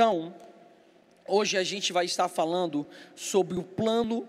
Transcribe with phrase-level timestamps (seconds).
[0.00, 0.34] Então,
[1.28, 4.26] hoje a gente vai estar falando sobre o plano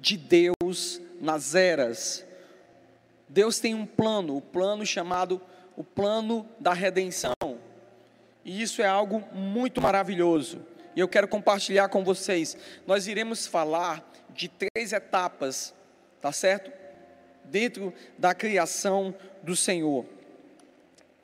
[0.00, 2.26] de Deus nas eras.
[3.28, 5.40] Deus tem um plano, o plano chamado
[5.76, 7.32] o plano da redenção.
[8.44, 10.60] E isso é algo muito maravilhoso.
[10.96, 12.56] E eu quero compartilhar com vocês.
[12.84, 15.72] Nós iremos falar de três etapas,
[16.20, 16.72] tá certo?
[17.44, 20.06] Dentro da criação do Senhor.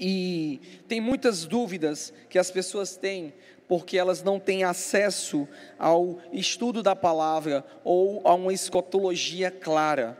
[0.01, 3.35] E tem muitas dúvidas que as pessoas têm
[3.69, 5.47] porque elas não têm acesso
[5.79, 10.19] ao estudo da palavra ou a uma escatologia clara.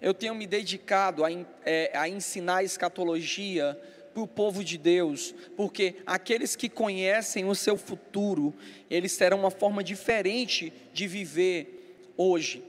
[0.00, 1.30] Eu tenho me dedicado a,
[1.64, 3.78] é, a ensinar escatologia
[4.12, 8.52] para o povo de Deus, porque aqueles que conhecem o seu futuro,
[8.90, 12.64] eles terão uma forma diferente de viver hoje.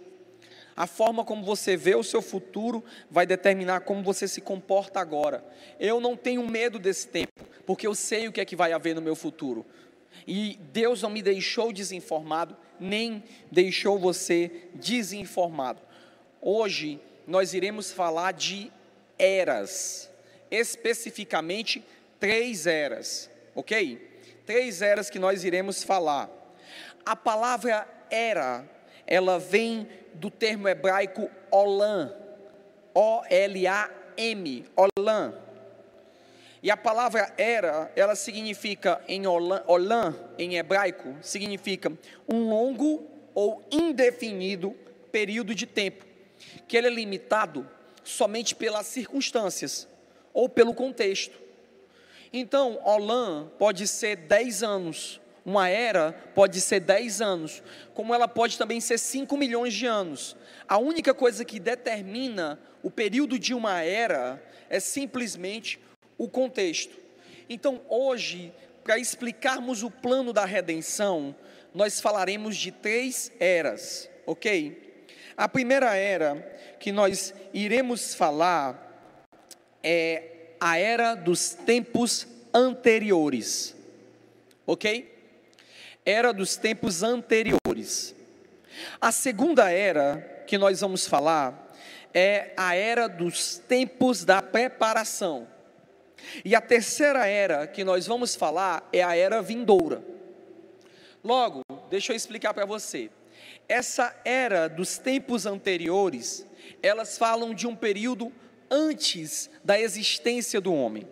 [0.76, 5.44] A forma como você vê o seu futuro vai determinar como você se comporta agora.
[5.80, 7.32] Eu não tenho medo desse tempo,
[7.66, 9.66] porque eu sei o que é que vai haver no meu futuro.
[10.28, 15.82] E Deus não me deixou desinformado, nem deixou você desinformado.
[16.42, 18.72] Hoje nós iremos falar de
[19.18, 20.10] eras,
[20.50, 21.86] especificamente
[22.20, 24.12] três eras, ok?
[24.46, 26.30] Três eras que nós iremos falar.
[27.06, 28.66] A palavra era,
[29.08, 32.14] ela vem do termo hebraico olam,
[32.94, 35.34] O-L-A-M, olam.
[36.62, 41.92] E a palavra era, ela significa em olam, em hebraico, significa
[42.28, 44.76] um longo ou indefinido
[45.12, 46.06] período de tempo,
[46.68, 47.70] que ele é limitado
[48.04, 49.88] somente pelas circunstâncias
[50.34, 51.38] ou pelo contexto.
[52.32, 57.64] Então, olam pode ser 10 anos, uma era pode ser 10 anos,
[57.94, 60.36] como ela pode também ser 5 milhões de anos.
[60.68, 65.80] A única coisa que determina o período de uma era é simplesmente
[66.18, 66.98] o contexto.
[67.50, 71.36] Então, hoje, para explicarmos o plano da redenção,
[71.74, 75.06] nós falaremos de três eras, ok?
[75.36, 76.36] A primeira era
[76.80, 78.92] que nós iremos falar
[79.84, 80.30] é
[80.60, 83.76] a era dos tempos anteriores,
[84.66, 85.13] ok?
[86.06, 88.16] Era dos tempos anteriores.
[89.00, 91.64] A segunda era que nós vamos falar
[92.14, 95.48] é a era dos tempos da preparação.
[96.46, 100.04] E a terceira era que nós vamos falar é a era vindoura.
[101.24, 103.10] Logo, deixa eu explicar para você.
[103.68, 106.46] Essa era dos tempos anteriores,
[106.82, 108.32] elas falam de um período
[108.70, 111.08] antes da existência do homem,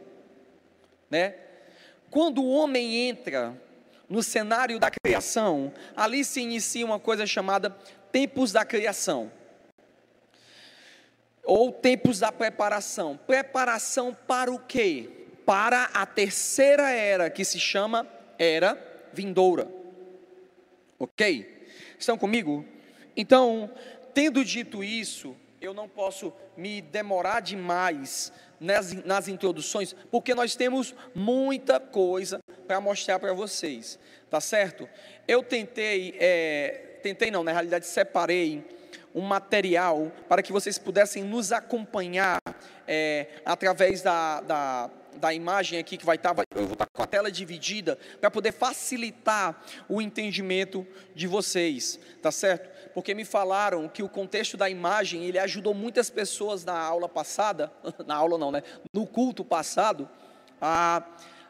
[1.10, 1.36] né?
[2.10, 3.60] Quando o homem entra
[4.12, 7.70] no cenário da criação, ali se inicia uma coisa chamada
[8.12, 9.32] tempos da criação.
[11.46, 13.18] Ou tempos da preparação.
[13.26, 15.10] Preparação para o quê?
[15.46, 18.06] Para a terceira era, que se chama
[18.38, 18.78] era
[19.14, 19.72] vindoura.
[21.00, 21.66] Ok?
[21.98, 22.66] Estão comigo?
[23.16, 23.72] Então,
[24.14, 30.94] tendo dito isso, eu não posso me demorar demais nas, nas introduções, porque nós temos
[31.16, 32.41] muita coisa
[32.72, 34.00] para mostrar para vocês,
[34.30, 34.88] tá certo?
[35.28, 38.64] Eu tentei, é, tentei não, na realidade separei
[39.14, 42.40] um material para que vocês pudessem nos acompanhar
[42.88, 46.92] é, através da, da, da, imagem aqui que vai estar, tá, eu vou estar tá
[46.94, 52.70] com a tela dividida para poder facilitar o entendimento de vocês, tá certo?
[52.94, 57.70] porque me falaram que o contexto da imagem, ele ajudou muitas pessoas na aula passada,
[58.08, 58.64] na aula não, né?
[58.94, 60.10] No culto passado,
[60.62, 61.04] a,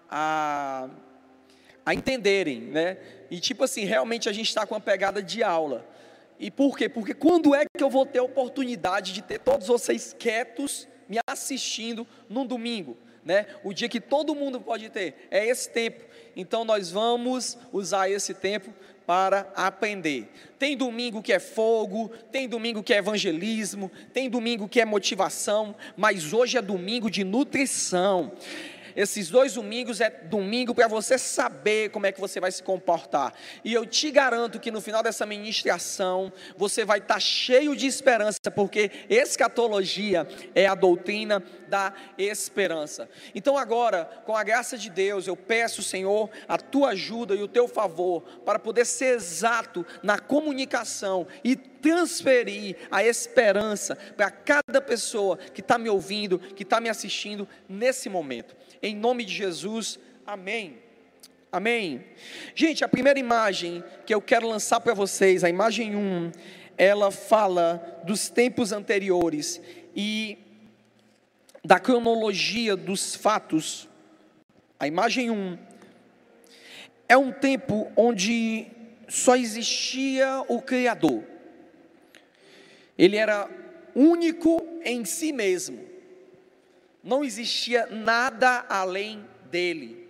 [0.09, 0.89] a,
[1.85, 2.97] a entenderem, né?
[3.29, 5.87] E tipo assim, realmente a gente está com uma pegada de aula.
[6.39, 6.89] E por quê?
[6.89, 11.19] Porque quando é que eu vou ter a oportunidade de ter todos vocês quietos me
[11.27, 12.97] assistindo num domingo?
[13.23, 13.45] Né?
[13.63, 16.03] O dia que todo mundo pode ter é esse tempo.
[16.35, 18.73] Então nós vamos usar esse tempo
[19.05, 20.31] para aprender.
[20.57, 25.75] Tem domingo que é fogo, tem domingo que é evangelismo, tem domingo que é motivação,
[25.97, 28.31] mas hoje é domingo de nutrição.
[28.95, 33.33] Esses dois domingos é domingo para você saber como é que você vai se comportar.
[33.63, 38.39] E eu te garanto que no final dessa ministração você vai estar cheio de esperança,
[38.53, 43.09] porque escatologia é a doutrina da esperança.
[43.33, 47.47] Então agora, com a graça de Deus, eu peço, Senhor, a tua ajuda e o
[47.47, 55.37] teu favor para poder ser exato na comunicação e transferir a esperança para cada pessoa
[55.37, 58.55] que está me ouvindo, que está me assistindo nesse momento.
[58.83, 60.79] Em nome de Jesus, amém.
[61.51, 62.03] Amém.
[62.55, 66.31] Gente, a primeira imagem que eu quero lançar para vocês, a imagem 1,
[66.77, 69.61] ela fala dos tempos anteriores
[69.95, 70.37] e
[71.63, 73.87] da cronologia dos fatos.
[74.79, 75.59] A imagem 1,
[77.07, 78.65] é um tempo onde
[79.07, 81.23] só existia o Criador.
[82.97, 83.47] Ele era
[83.93, 85.90] único em si mesmo.
[87.03, 90.07] Não existia nada além dele.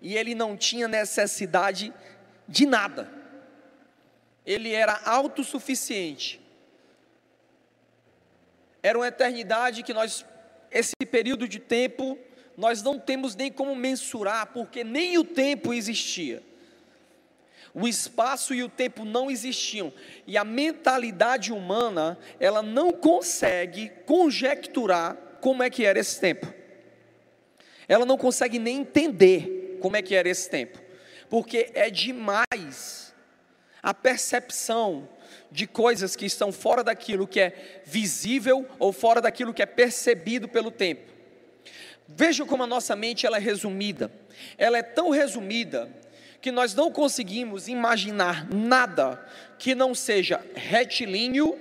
[0.00, 1.92] E ele não tinha necessidade
[2.46, 3.10] de nada.
[4.44, 6.40] Ele era autossuficiente.
[8.82, 10.24] Era uma eternidade que nós,
[10.70, 12.18] esse período de tempo,
[12.56, 16.42] nós não temos nem como mensurar, porque nem o tempo existia.
[17.72, 19.92] O espaço e o tempo não existiam.
[20.26, 26.52] E a mentalidade humana, ela não consegue conjecturar como é que era esse tempo.
[27.88, 30.78] Ela não consegue nem entender como é que era esse tempo.
[31.28, 33.14] Porque é demais
[33.82, 35.08] a percepção
[35.50, 40.48] de coisas que estão fora daquilo que é visível ou fora daquilo que é percebido
[40.48, 41.10] pelo tempo.
[42.06, 44.10] Vejam como a nossa mente ela é resumida.
[44.58, 45.90] Ela é tão resumida
[46.40, 49.24] que nós não conseguimos imaginar nada
[49.58, 51.58] que não seja retilíneo,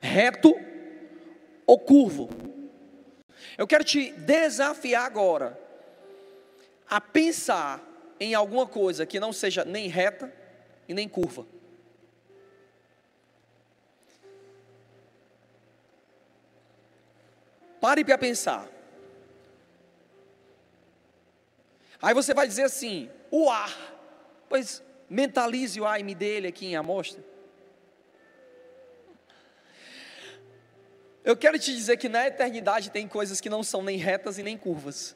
[0.00, 0.54] reto
[1.68, 2.30] ou curvo.
[3.58, 5.60] Eu quero te desafiar agora
[6.88, 7.84] a pensar
[8.18, 10.32] em alguma coisa que não seja nem reta
[10.88, 11.46] e nem curva.
[17.78, 18.66] Pare para pensar.
[22.00, 23.76] Aí você vai dizer assim: o ar.
[24.48, 27.22] Pois mentalize o AIM dele aqui em amostra.
[31.28, 34.42] Eu quero te dizer que na eternidade tem coisas que não são nem retas e
[34.42, 35.14] nem curvas.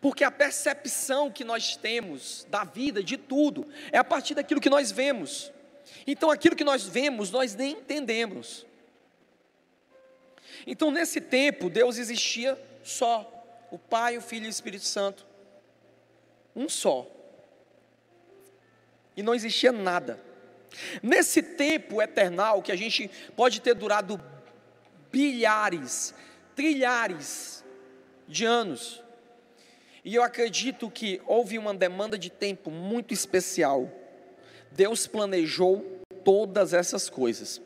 [0.00, 4.70] Porque a percepção que nós temos da vida, de tudo, é a partir daquilo que
[4.70, 5.50] nós vemos.
[6.06, 8.64] Então aquilo que nós vemos, nós nem entendemos.
[10.64, 13.28] Então nesse tempo, Deus existia só,
[13.72, 15.26] o Pai, o Filho e o Espírito Santo
[16.54, 17.08] um só.
[19.16, 20.20] E não existia nada.
[21.02, 24.29] Nesse tempo eternal que a gente pode ter durado
[25.10, 26.14] bilhares,
[26.54, 27.64] trilhares
[28.26, 29.02] de anos.
[30.04, 33.90] E eu acredito que houve uma demanda de tempo muito especial.
[34.72, 37.60] Deus planejou todas essas coisas.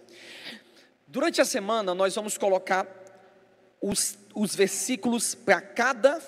[1.07, 2.89] Durante a semana, nós vamos colocar
[3.81, 6.19] os, os versículos para cada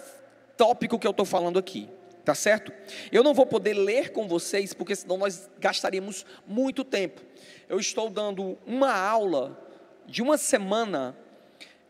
[0.57, 1.89] tópico que eu estou falando aqui.
[2.25, 2.73] Tá certo?
[3.13, 7.21] Eu não vou poder ler com vocês, porque senão nós gastaríamos muito tempo.
[7.69, 9.66] Eu estou dando uma aula
[10.07, 11.17] de uma semana,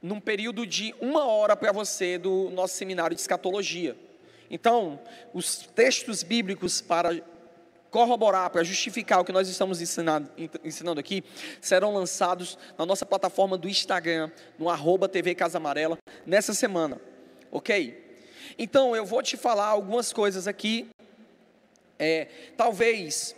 [0.03, 3.97] num período de uma hora para você do nosso seminário de escatologia.
[4.51, 5.01] Então,
[5.35, 7.21] os textos bíblicos para
[7.91, 10.31] corroborar, para justificar o que nós estamos ensinando,
[10.63, 11.25] ensinando aqui,
[11.61, 15.97] serão lançados na nossa plataforma do Instagram, no arroba TV Casa Amarela,
[16.27, 17.01] nessa semana.
[17.51, 18.05] Ok?
[18.59, 20.89] Então, eu vou te falar algumas coisas aqui.
[21.99, 23.35] É, talvez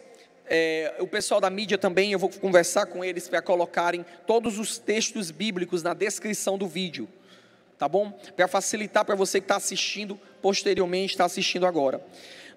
[0.51, 4.79] é, o pessoal da mídia também, eu vou conversar com eles para colocarem todos os
[4.79, 7.09] textos bíblicos na descrição do vídeo,
[7.79, 8.11] tá bom?
[8.37, 12.05] Para facilitar para você que está assistindo posteriormente, está assistindo agora.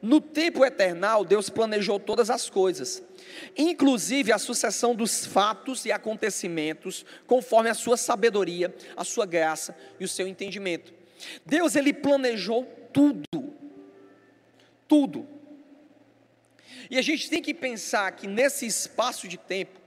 [0.02, 3.04] No tempo eternal, Deus planejou todas as coisas,
[3.56, 10.06] inclusive a sucessão dos fatos e acontecimentos, conforme a sua sabedoria, a sua graça e
[10.06, 10.92] o seu entendimento.
[11.46, 13.24] Deus ele planejou tudo.
[14.88, 15.41] Tudo.
[16.92, 19.80] E a gente tem que pensar que nesse espaço de tempo,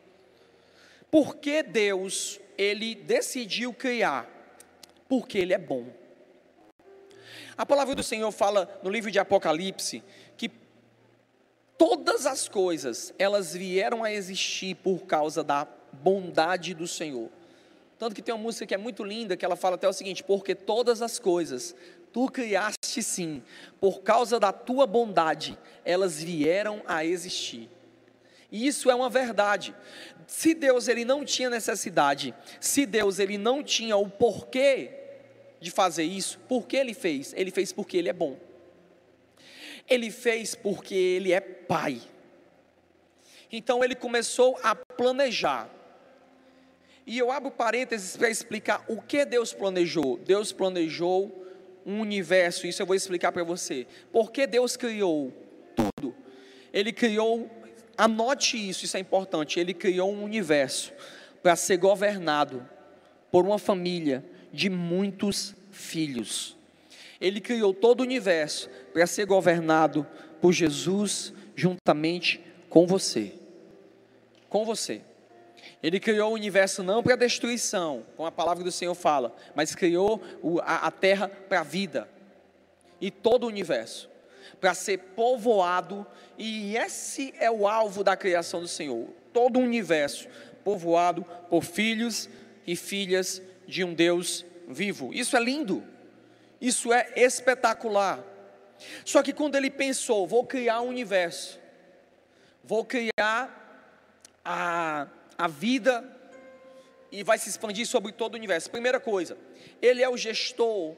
[1.11, 4.27] por que Deus ele decidiu criar?
[5.07, 5.87] Porque ele é bom.
[7.59, 10.03] A palavra do Senhor fala no livro de Apocalipse
[10.39, 10.51] que
[11.77, 17.29] todas as coisas, elas vieram a existir por causa da bondade do Senhor.
[17.99, 20.25] Tanto que tem uma música que é muito linda, que ela fala até o seguinte:
[20.25, 21.77] porque todas as coisas
[22.15, 23.43] tu criaste sim,
[23.81, 27.69] por causa da tua bondade, elas vieram a existir.
[28.51, 29.75] E isso é uma verdade.
[30.27, 34.91] Se Deus ele não tinha necessidade, se Deus ele não tinha o porquê
[35.61, 37.33] de fazer isso, por que ele fez?
[37.37, 38.39] Ele fez porque ele é bom.
[39.89, 42.01] Ele fez porque ele é pai.
[43.51, 45.71] Então ele começou a planejar
[47.07, 50.17] e eu abro parênteses para explicar o que Deus planejou.
[50.19, 51.44] Deus planejou
[51.87, 53.87] um universo, isso eu vou explicar para você.
[54.13, 55.33] Por que Deus criou
[55.75, 56.15] tudo?
[56.73, 57.51] Ele criou,
[57.97, 59.61] anote isso, isso é importante.
[59.61, 60.93] Ele criou um universo
[61.43, 62.67] para ser governado
[63.31, 66.57] por uma família de muitos filhos.
[67.21, 70.07] Ele criou todo o universo para ser governado
[70.41, 73.35] por Jesus juntamente com você.
[74.49, 75.03] Com você.
[75.85, 80.19] Ele criou o universo não para destruição, como a palavra do Senhor fala, mas criou
[80.63, 82.09] a terra para a vida
[82.99, 84.09] e todo o universo.
[84.61, 86.07] para ser povoado,
[86.39, 89.09] e esse é o alvo da criação do Senhor.
[89.31, 90.27] Todo o universo
[90.65, 92.31] povoado por filhos
[92.67, 95.13] e filhas de um Deus vivo.
[95.13, 95.85] Isso é lindo.
[96.63, 98.25] Isso é espetacular.
[99.05, 101.61] Só que quando ele pensou, vou criar um universo,
[102.63, 103.61] vou criar
[104.43, 105.09] a,
[105.45, 106.03] a vida
[107.13, 108.71] e vai se expandir sobre todo o universo.
[108.71, 109.37] Primeira coisa,
[109.83, 110.97] ele é o gestor,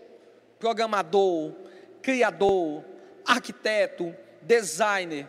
[0.60, 1.52] programador,
[2.00, 2.84] criador,
[3.24, 5.26] arquiteto, designer.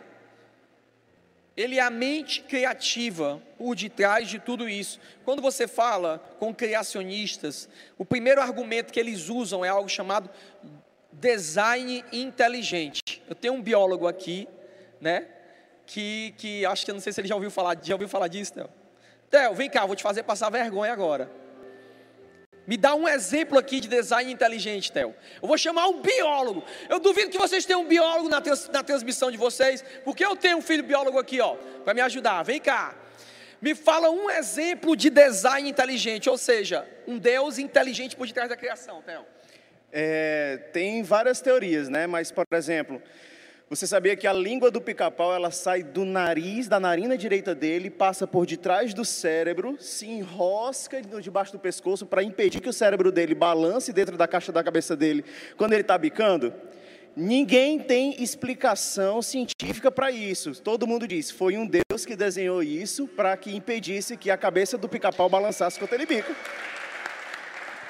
[1.56, 5.00] Ele é a mente criativa por detrás de tudo isso.
[5.24, 10.30] Quando você fala com criacionistas, o primeiro argumento que eles usam é algo chamado
[11.10, 13.20] design inteligente.
[13.28, 14.46] Eu tenho um biólogo aqui,
[15.00, 15.26] né?
[15.84, 18.54] Que, que acho que não sei se ele já ouviu falar, já ouviu falar disso,
[18.54, 18.77] Theo?
[19.30, 21.30] Theo, vem cá, vou te fazer passar vergonha agora.
[22.66, 25.14] Me dá um exemplo aqui de design inteligente, Theo.
[25.40, 26.62] Eu vou chamar um biólogo.
[26.88, 30.36] Eu duvido que vocês tenham um biólogo na, trans, na transmissão de vocês, porque eu
[30.36, 32.42] tenho um filho biólogo aqui, ó, para me ajudar.
[32.42, 32.94] Vem cá.
[33.60, 38.56] Me fala um exemplo de design inteligente, ou seja, um Deus inteligente por detrás da
[38.56, 39.24] criação, Theo.
[39.90, 42.06] É, tem várias teorias, né?
[42.06, 43.02] Mas, por exemplo,
[43.70, 47.90] você sabia que a língua do pica-pau ela sai do nariz, da narina direita dele,
[47.90, 53.12] passa por detrás do cérebro, se enrosca debaixo do pescoço para impedir que o cérebro
[53.12, 55.22] dele balance dentro da caixa da cabeça dele
[55.56, 56.54] quando ele está bicando?
[57.14, 60.54] Ninguém tem explicação científica para isso.
[60.62, 64.78] Todo mundo diz, foi um Deus que desenhou isso para que impedisse que a cabeça
[64.78, 66.34] do pica-pau balançasse quando ele bica.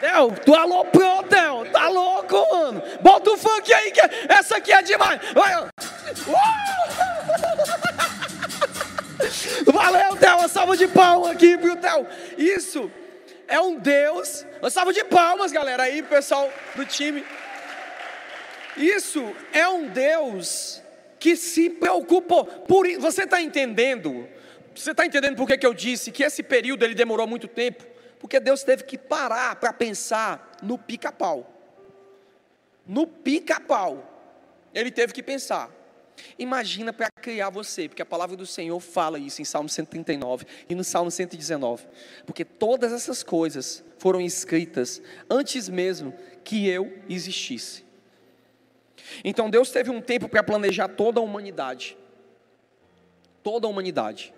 [0.01, 1.71] Theo, tu aloprou, Theo.
[1.73, 2.83] Tá louco, mano.
[3.01, 5.21] Bota o funk aí, que essa aqui é demais.
[5.35, 5.61] Vai.
[5.61, 5.69] Uh!
[9.73, 10.37] Valeu, Theo.
[10.39, 12.07] Uma salva de palmas aqui pro Theo.
[12.37, 12.91] Isso
[13.49, 14.47] é um Deus.
[14.61, 17.25] Uma salva de palmas, galera, aí, pessoal do time.
[18.77, 20.81] Isso é um Deus
[21.19, 22.45] que se preocupou.
[22.45, 24.29] Por, você está entendendo?
[24.75, 27.85] Você está entendendo por que, que eu disse que esse período ele demorou muito tempo?
[28.19, 31.55] Porque Deus teve que parar para pensar no pica-pau.
[32.87, 34.05] No pica-pau.
[34.75, 35.71] Ele teve que pensar.
[36.39, 40.75] Imagina para criar você, porque a palavra do Senhor fala isso em Salmo 139 e
[40.75, 41.87] no Salmo 119.
[42.27, 46.13] Porque todas essas coisas foram escritas antes mesmo
[46.45, 47.85] que eu existisse.
[49.25, 51.97] Então Deus teve um tempo para planejar toda a humanidade.
[53.43, 54.35] Toda a humanidade.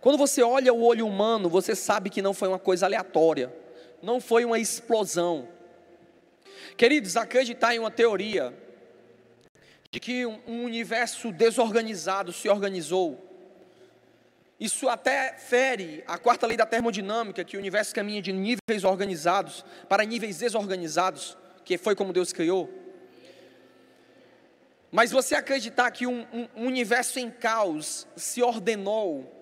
[0.00, 3.54] Quando você olha o olho humano, você sabe que não foi uma coisa aleatória,
[4.02, 5.48] não foi uma explosão.
[6.76, 8.54] Queridos, acreditar em uma teoria
[9.90, 13.30] de que um universo desorganizado se organizou,
[14.58, 19.64] isso até fere a quarta lei da termodinâmica, que o universo caminha de níveis organizados
[19.88, 22.70] para níveis desorganizados, que foi como Deus criou.
[24.90, 29.39] Mas você acreditar que um, um, universo em caos se ordenou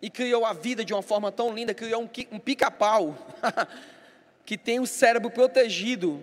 [0.00, 3.16] e criou a vida de uma forma tão linda, criou um, um pica-pau
[4.44, 6.22] que tem o cérebro protegido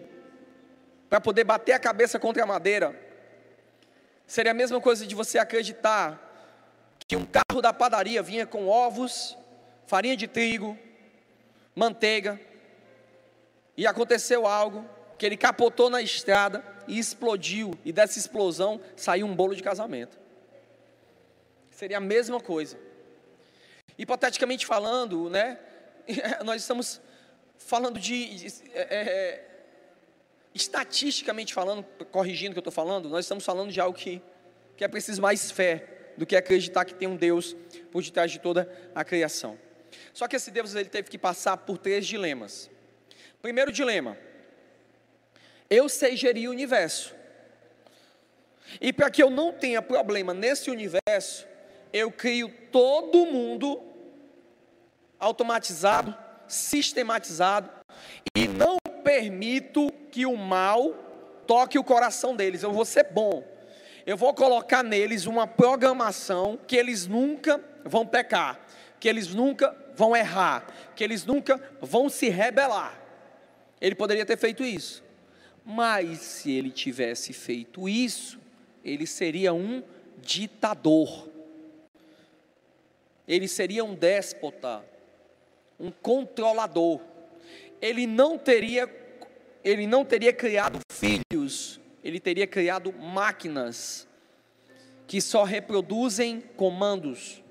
[1.09, 2.99] para poder bater a cabeça contra a madeira.
[4.25, 6.21] Seria a mesma coisa de você acreditar
[7.07, 9.37] que um carro da padaria vinha com ovos,
[9.85, 10.77] farinha de trigo,
[11.75, 12.39] manteiga,
[13.77, 19.35] e aconteceu algo que ele capotou na estrada e explodiu, e dessa explosão saiu um
[19.35, 20.17] bolo de casamento.
[21.71, 22.77] Seria a mesma coisa.
[23.97, 25.59] Hipoteticamente falando, né,
[26.43, 27.01] nós estamos
[27.57, 29.45] falando de, de é, é,
[30.53, 34.21] estatisticamente falando, corrigindo o que eu estou falando, nós estamos falando de algo que,
[34.77, 35.87] que é preciso mais fé
[36.17, 37.55] do que acreditar que tem um Deus
[37.91, 39.57] por detrás de toda a criação.
[40.13, 42.69] Só que esse Deus ele teve que passar por três dilemas.
[43.41, 44.17] Primeiro dilema:
[45.69, 47.13] eu sei gerir o universo.
[48.81, 51.47] E para que eu não tenha problema nesse universo,
[51.95, 53.81] eu crio todo mundo
[55.17, 56.13] automatizado,
[56.45, 57.69] sistematizado,
[58.35, 60.93] e não permito que o mal
[61.47, 62.63] toque o coração deles.
[62.63, 63.47] Eu vou ser bom.
[64.05, 68.59] Eu vou colocar neles uma programação que eles nunca vão pecar,
[68.99, 73.01] que eles nunca vão errar, que eles nunca vão se rebelar.
[73.79, 75.01] Ele poderia ter feito isso.
[75.63, 78.37] Mas se ele tivesse feito isso,
[78.83, 79.81] ele seria um
[80.21, 81.33] ditador
[83.27, 84.83] ele seria um déspota,
[85.79, 87.01] um controlador.
[87.81, 88.87] Ele não teria
[89.63, 94.07] ele não teria criado filhos, ele teria criado máquinas
[95.07, 97.43] que só reproduzem comandos,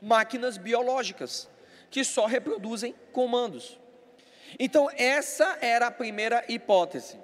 [0.00, 1.50] máquinas biológicas
[1.90, 3.78] que só reproduzem comandos.
[4.58, 7.18] Então, essa era a primeira hipótese.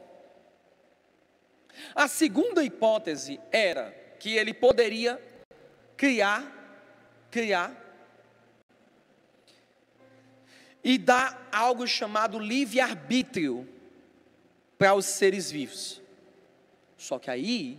[1.95, 5.21] A segunda hipótese era que ele poderia
[5.97, 6.58] criar,
[7.31, 7.85] criar
[10.83, 13.69] e dar algo chamado livre-arbítrio
[14.79, 16.01] para os seres vivos.
[16.97, 17.79] Só que aí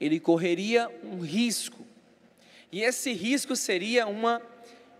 [0.00, 1.86] ele correria um risco.
[2.70, 4.42] E esse risco seria uma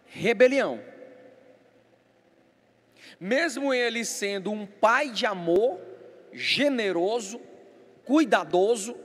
[0.07, 0.81] rebelião.
[3.19, 5.81] Mesmo ele sendo um pai de amor,
[6.33, 7.41] generoso,
[8.05, 8.97] cuidadoso,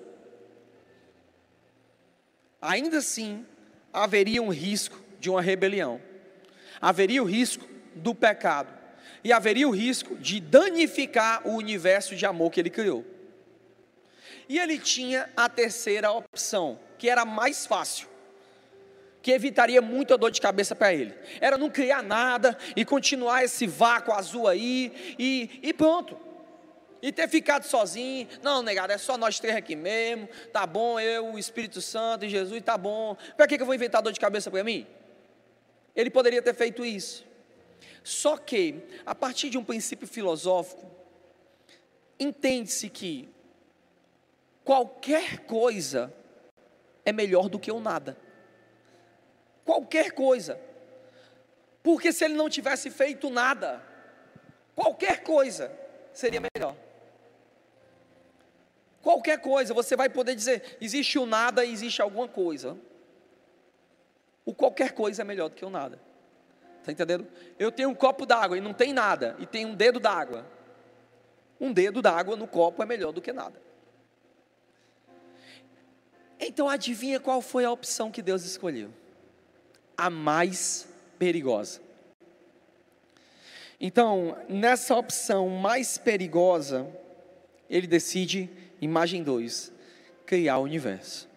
[2.62, 3.45] ainda assim
[3.93, 6.01] haveria um risco de uma rebelião.
[6.81, 7.65] Haveria o risco
[7.96, 8.74] do pecado.
[9.24, 13.05] E haveria o risco de danificar o universo de amor que ele criou.
[14.48, 18.08] E ele tinha a terceira opção, que era mais fácil,
[19.22, 21.13] que evitaria muita dor de cabeça para ele.
[21.41, 26.28] Era não criar nada e continuar esse vácuo azul aí e, e pronto.
[27.01, 31.34] E ter ficado sozinho, não, negado, é só nós três aqui mesmo, tá bom, eu,
[31.34, 33.15] o Espírito Santo e Jesus, tá bom.
[33.38, 34.86] Para que, que eu vou inventar dor de cabeça para mim?
[35.96, 37.25] Ele poderia ter feito isso.
[38.03, 40.89] Só que, a partir de um princípio filosófico,
[42.20, 43.29] entende-se que
[44.63, 46.13] qualquer coisa
[47.06, 48.18] é melhor do que o nada.
[49.63, 50.60] Qualquer coisa.
[51.82, 53.82] Porque se ele não tivesse feito nada,
[54.75, 55.72] qualquer coisa
[56.13, 56.75] seria melhor.
[59.01, 62.77] Qualquer coisa, você vai poder dizer, existe o nada e existe alguma coisa.
[64.46, 66.00] O qualquer coisa é melhor do que o nada.
[66.79, 67.27] Está entendendo?
[67.58, 70.46] Eu tenho um copo d'água e não tem nada, e tem um dedo d'água.
[71.60, 73.62] Um dedo d'água no copo é melhor do que nada.
[76.39, 78.91] Então adivinha qual foi a opção que Deus escolheu?
[79.98, 80.88] A mais
[81.18, 81.82] perigosa.
[83.79, 86.88] Então, nessa opção mais perigosa,
[87.70, 88.50] ele decide,
[88.81, 89.71] imagem 2,
[90.25, 91.27] criar o universo.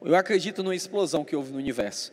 [0.00, 2.12] Eu acredito numa explosão que houve no universo.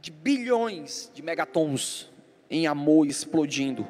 [0.00, 2.08] De bilhões de megatons
[2.48, 3.86] em amor explodindo.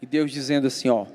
[0.00, 1.06] E Deus dizendo assim, ó,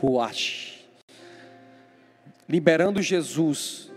[0.00, 0.86] Ruach.
[2.48, 3.90] Liberando Jesus.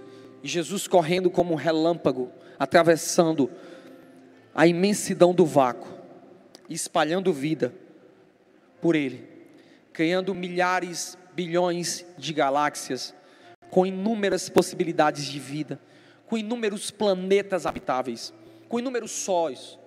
[0.44, 3.50] E Jesus correndo como um relâmpago, atravessando
[4.54, 5.90] a imensidão do vácuo,
[6.70, 7.74] espalhando vida
[8.82, 9.28] por ele,
[9.94, 13.14] criando milhares, bilhões de galáxias,
[13.70, 15.80] com inúmeras possibilidades de vida,
[16.26, 18.34] com inúmeros planetas habitáveis,
[18.68, 19.78] com inúmeros sóis,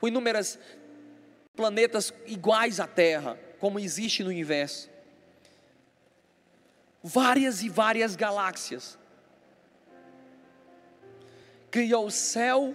[0.00, 0.58] com inúmeras
[1.54, 4.90] planetas iguais à Terra, como existe no universo.
[7.02, 8.98] Várias e várias galáxias.
[11.70, 12.74] Criou o céu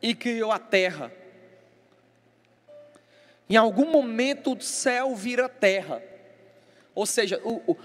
[0.00, 1.12] e criou a terra.
[3.48, 6.02] Em algum momento o céu vira terra.
[6.94, 7.76] Ou seja, o, o,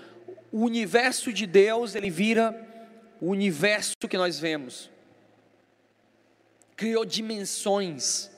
[0.51, 2.67] o universo de Deus, ele vira
[3.19, 4.89] o universo que nós vemos.
[6.75, 8.31] Criou dimensões.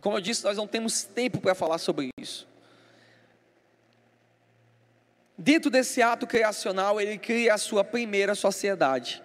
[0.00, 2.46] Como eu disse, nós não temos tempo para falar sobre isso.
[5.38, 9.22] Dentro desse ato criacional, ele cria a sua primeira sociedade.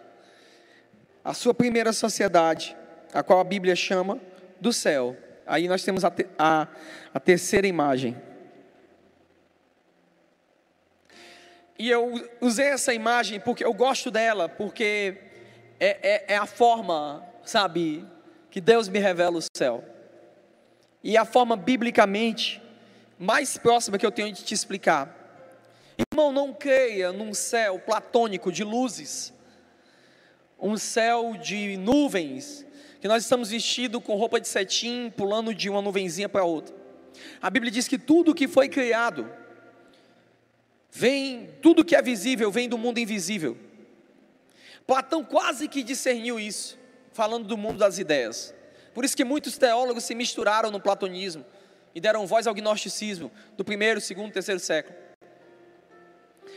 [1.24, 2.76] A sua primeira sociedade,
[3.14, 4.20] a qual a Bíblia chama
[4.60, 5.18] do céu.
[5.46, 6.68] Aí nós temos a, a,
[7.14, 8.16] a terceira imagem.
[11.78, 15.18] E eu usei essa imagem porque eu gosto dela, porque
[15.80, 18.06] é, é, é a forma, sabe,
[18.52, 19.84] que Deus me revela o céu.
[21.04, 22.62] E a forma biblicamente
[23.18, 25.18] mais próxima que eu tenho de te explicar.
[26.12, 29.34] Irmão, não creia num céu platônico de luzes,
[30.60, 32.66] um céu de nuvens,
[33.02, 36.76] que nós estamos vestidos com roupa de cetim, pulando de uma nuvenzinha para outra.
[37.42, 39.28] A Bíblia diz que tudo que foi criado,
[40.92, 43.58] vem, tudo que é visível vem do mundo invisível.
[44.86, 46.78] Platão quase que discerniu isso,
[47.12, 48.54] falando do mundo das ideias.
[48.94, 51.44] Por isso que muitos teólogos se misturaram no platonismo
[51.96, 54.96] e deram voz ao gnosticismo do primeiro, segundo, terceiro século.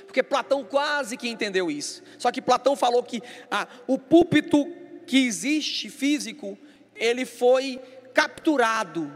[0.07, 2.02] Porque Platão quase que entendeu isso.
[2.18, 6.58] Só que Platão falou que ah, o púlpito que existe físico,
[6.94, 7.80] ele foi
[8.12, 9.12] capturado,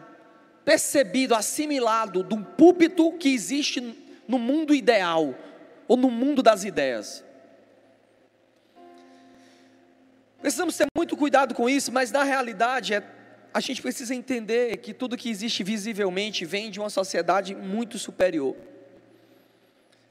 [0.64, 3.96] percebido, assimilado de um púlpito que existe
[4.26, 5.34] no mundo ideal
[5.86, 7.24] ou no mundo das ideias.
[10.40, 13.02] Precisamos ter muito cuidado com isso, mas na realidade é,
[13.52, 18.54] a gente precisa entender que tudo que existe visivelmente vem de uma sociedade muito superior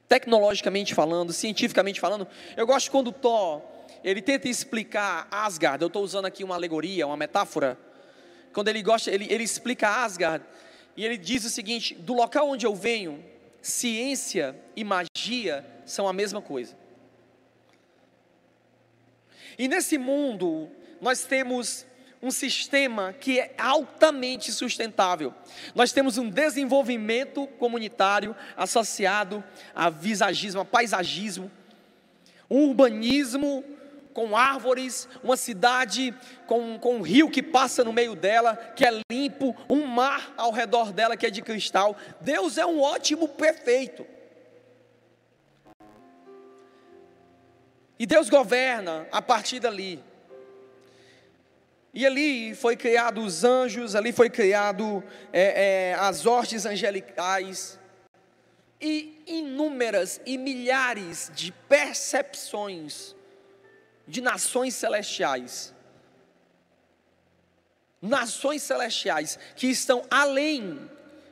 [0.08, 2.28] tecnologicamente falando, cientificamente falando.
[2.56, 3.62] Eu gosto quando Thor,
[4.04, 7.78] ele tenta explicar Asgard, eu estou usando aqui uma alegoria, uma metáfora,
[8.54, 10.44] quando ele gosta, ele, ele explica Asgard,
[10.96, 13.24] e ele diz o seguinte: do local onde eu venho,
[13.62, 16.76] ciência e magia são a mesma coisa.
[19.58, 20.70] E nesse mundo,
[21.02, 21.86] nós temos
[22.22, 25.34] um sistema que é altamente sustentável.
[25.76, 31.52] Nós temos um desenvolvimento comunitário associado a visagismo, a paisagismo,
[32.50, 33.64] um urbanismo
[34.18, 36.12] com árvores, uma cidade
[36.48, 40.52] com, com um rio que passa no meio dela, que é limpo, um mar ao
[40.52, 41.96] redor dela que é de cristal.
[42.20, 44.08] Deus é um ótimo prefeito.
[48.00, 50.04] E Deus governa a partir dali.
[51.94, 57.80] E ali foi criado os anjos, ali foi criado é, é, as hostes angelicais
[58.82, 63.16] e inúmeras e milhares de percepções
[64.08, 65.74] de nações celestiais.
[68.02, 70.90] Nações celestiais que estão além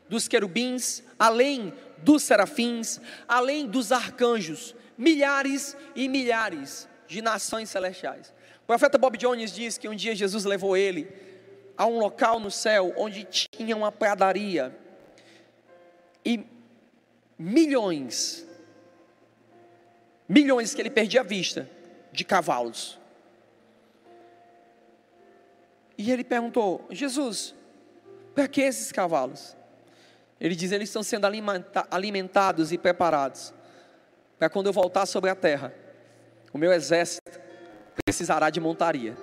[0.10, 8.34] dos querubins, além dos serafins, além dos arcanjos, milhares e milhares de nações celestiais.
[8.64, 11.08] O profeta Bob Jones diz que um dia Jesus levou ele
[11.78, 14.76] a um local no céu onde tinha uma pradaria
[16.24, 16.44] e
[17.38, 18.48] milhões,
[20.28, 21.70] milhões que ele perdia a vista,
[22.16, 23.00] de cavalos.
[25.98, 27.54] E ele perguntou: Jesus,
[28.34, 29.56] para que esses cavalos?
[30.40, 31.28] Ele diz: eles estão sendo
[31.92, 33.54] alimentados e preparados
[34.38, 35.74] para quando eu voltar sobre a terra,
[36.52, 37.40] o meu exército
[38.04, 39.16] precisará de montaria.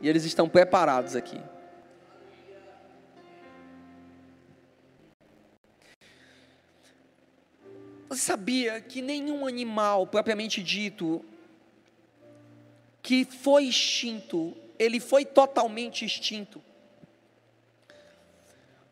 [0.00, 1.40] E eles estão preparados aqui.
[8.08, 11.24] Você sabia que nenhum animal propriamente dito
[13.06, 16.60] que foi extinto, ele foi totalmente extinto.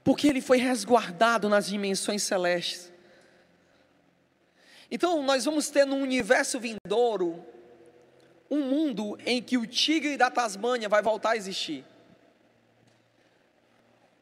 [0.04, 2.92] Porque ele foi resguardado nas dimensões celestes.
[4.88, 7.44] Então, nós vamos ter no universo vindouro
[8.48, 11.84] um mundo em que o tigre da Tasmânia vai voltar a existir.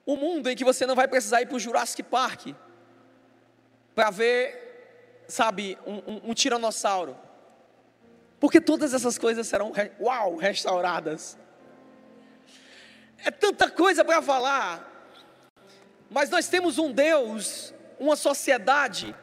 [0.07, 2.47] Um mundo em que você não vai precisar ir para o Jurassic Park
[3.95, 7.15] para ver, sabe, um, um, um tiranossauro
[8.43, 11.39] porque todas essas coisas serão, uau, restauradas.
[13.25, 15.15] É tanta coisa para falar,
[16.11, 19.15] mas nós temos um Deus, uma sociedade,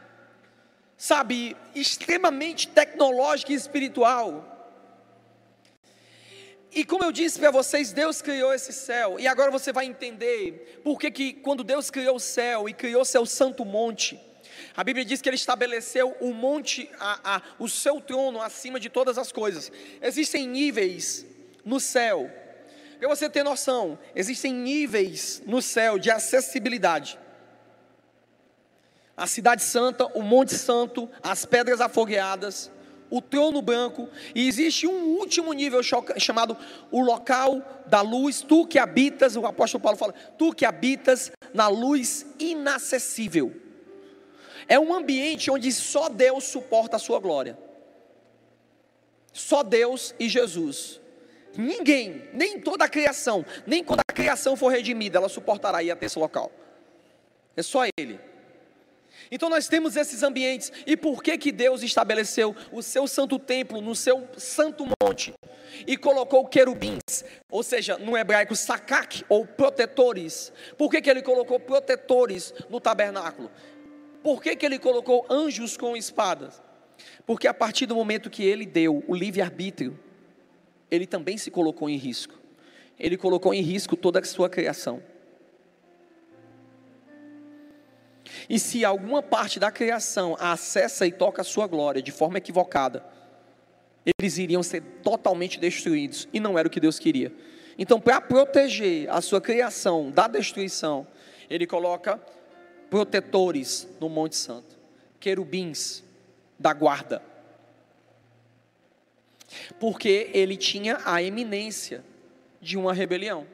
[0.96, 4.80] sabe, extremamente tecnológica e espiritual.
[6.72, 10.80] E como eu disse para vocês, Deus criou esse céu, e agora você vai entender
[10.82, 14.18] por que, que quando Deus criou o céu e criou seu santo monte,
[14.76, 18.90] a Bíblia diz que ele estabeleceu o monte, a, a, o seu trono acima de
[18.90, 19.72] todas as coisas.
[20.02, 21.26] Existem níveis
[21.66, 22.30] no céu.
[23.00, 27.18] Para você ter noção, existem níveis no céu de acessibilidade.
[29.16, 32.72] A cidade santa, o monte santo, as pedras afogueadas,
[33.10, 35.82] o trono branco, e existe um último nível
[36.18, 36.56] chamado
[36.92, 41.68] o local da luz, tu que habitas, o apóstolo Paulo fala, tu que habitas na
[41.68, 43.54] luz inacessível.
[44.70, 47.58] É um ambiente onde só Deus suporta a sua glória.
[49.34, 51.02] Só Deus e Jesus.
[51.58, 56.06] Ninguém, nem toda a criação, nem quando a criação for redimida, ela suportará ir até
[56.06, 56.52] esse local.
[57.58, 58.20] É só Ele.
[59.32, 60.72] Então nós temos esses ambientes.
[60.86, 65.34] E por que que Deus estabeleceu o seu santo templo no seu santo monte
[65.86, 70.54] e colocou querubins, ou seja, no hebraico sakak ou protetores?
[70.78, 73.52] Por que que ele colocou protetores no tabernáculo?
[74.24, 76.62] Por que, que ele colocou anjos com espadas?
[77.26, 79.98] Porque a partir do momento que ele deu o livre-arbítrio,
[80.92, 82.38] ele também se colocou em risco.
[83.00, 85.02] Ele colocou em risco toda a sua criação.
[88.50, 93.04] E se alguma parte da criação acessa e toca a sua glória de forma equivocada,
[94.20, 97.34] eles iriam ser totalmente destruídos, e não era o que Deus queria.
[97.78, 101.08] Então, para proteger a sua criação da destruição,
[101.50, 102.20] ele coloca
[102.90, 104.78] protetores no Monte Santo,
[105.20, 106.04] querubins
[106.58, 107.22] da guarda.
[109.80, 112.04] Porque ele tinha a eminência
[112.62, 113.48] de uma rebelião.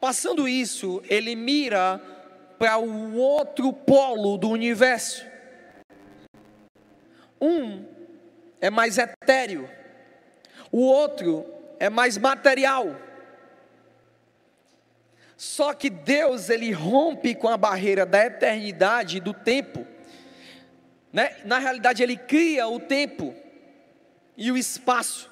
[0.00, 2.00] Passando isso, ele mira
[2.58, 5.24] para o outro polo do universo.
[7.40, 7.84] Um
[8.60, 9.68] é mais etéreo,
[10.72, 11.44] o outro
[11.78, 13.03] é mais material.
[15.36, 19.86] Só que Deus ele rompe com a barreira da eternidade e do tempo.
[21.12, 21.36] Né?
[21.44, 23.34] Na realidade, ele cria o tempo
[24.36, 25.30] e o espaço.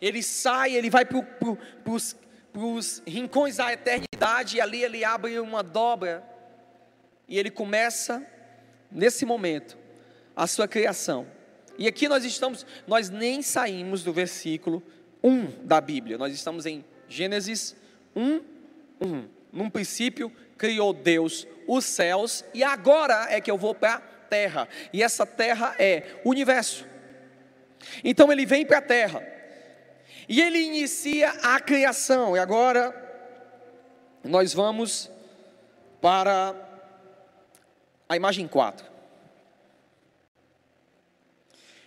[0.00, 1.58] Ele sai, ele vai para pro,
[2.54, 6.24] os rincões da eternidade, e ali ele abre uma dobra,
[7.28, 8.24] e ele começa,
[8.90, 9.76] nesse momento,
[10.34, 11.26] a sua criação.
[11.76, 14.82] E aqui nós estamos, nós nem saímos do versículo
[15.22, 17.76] 1 da Bíblia, nós estamos em Gênesis
[18.18, 18.42] 1,
[19.00, 19.28] 1.
[19.52, 24.68] Num princípio, criou Deus os céus, e agora é que eu vou para a terra,
[24.92, 26.86] e essa terra é o universo.
[28.02, 29.22] Então ele vem para a terra,
[30.28, 32.92] e ele inicia a criação, e agora
[34.24, 35.10] nós vamos
[36.00, 36.54] para
[38.08, 38.86] a imagem 4.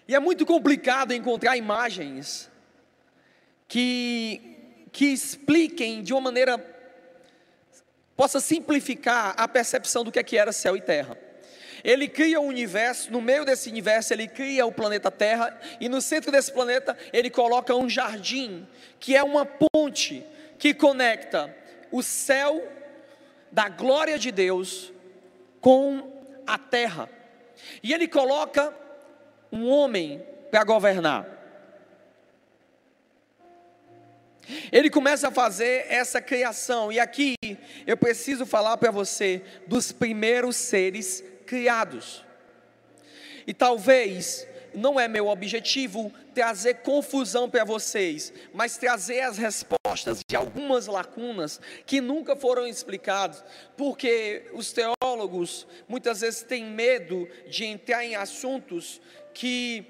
[0.07, 2.49] E é muito complicado encontrar imagens
[3.67, 4.50] que,
[4.91, 6.57] que expliquem de uma maneira,
[8.15, 11.17] possa simplificar a percepção do que, é que era céu e terra.
[11.83, 16.01] Ele cria o universo, no meio desse universo ele cria o planeta Terra, e no
[16.01, 18.67] centro desse planeta ele coloca um jardim,
[18.99, 20.23] que é uma ponte
[20.59, 21.55] que conecta
[21.91, 22.61] o céu
[23.51, 24.93] da glória de Deus
[25.59, 27.09] com a terra.
[27.81, 28.73] E ele coloca
[29.51, 31.40] um homem para governar.
[34.71, 37.35] Ele começa a fazer essa criação, e aqui
[37.85, 42.23] eu preciso falar para você dos primeiros seres criados.
[43.45, 50.35] E talvez não é meu objetivo trazer confusão para vocês, mas trazer as respostas de
[50.35, 53.43] algumas lacunas que nunca foram explicadas,
[53.75, 59.01] porque os teólogos muitas vezes têm medo de entrar em assuntos
[59.33, 59.85] que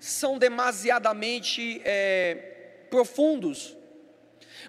[0.00, 2.34] são demasiadamente é,
[2.90, 3.76] profundos.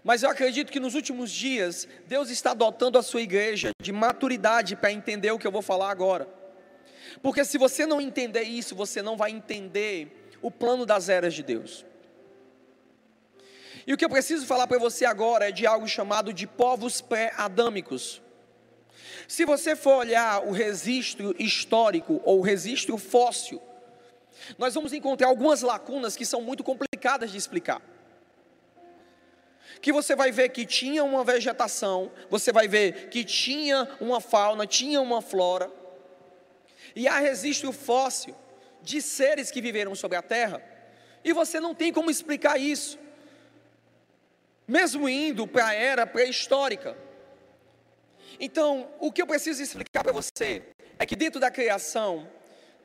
[0.04, 4.76] Mas eu acredito que nos últimos dias, Deus está dotando a sua igreja de maturidade
[4.76, 6.28] para entender o que eu vou falar agora.
[7.22, 11.44] Porque se você não entender isso, você não vai entender o plano das eras de
[11.44, 11.86] Deus.
[13.88, 17.02] E o que eu preciso falar para você agora é de algo chamado de povos
[17.02, 18.22] pré-adâmicos.
[19.28, 23.62] Se você for olhar o registro histórico ou o registro fóssil,
[24.58, 27.82] nós vamos encontrar algumas lacunas que são muito complicadas de explicar
[29.82, 34.66] que você vai ver que tinha uma vegetação, você vai ver que tinha uma fauna,
[34.66, 35.72] tinha uma flora,
[36.96, 38.36] e há registro fóssil
[38.82, 40.62] de seres que viveram sobre a terra,
[41.24, 42.98] e você não tem como explicar isso,
[44.68, 46.98] mesmo indo para a era pré-histórica.
[48.40, 50.64] Então, o que eu preciso explicar para você
[50.98, 52.28] é que dentro da criação,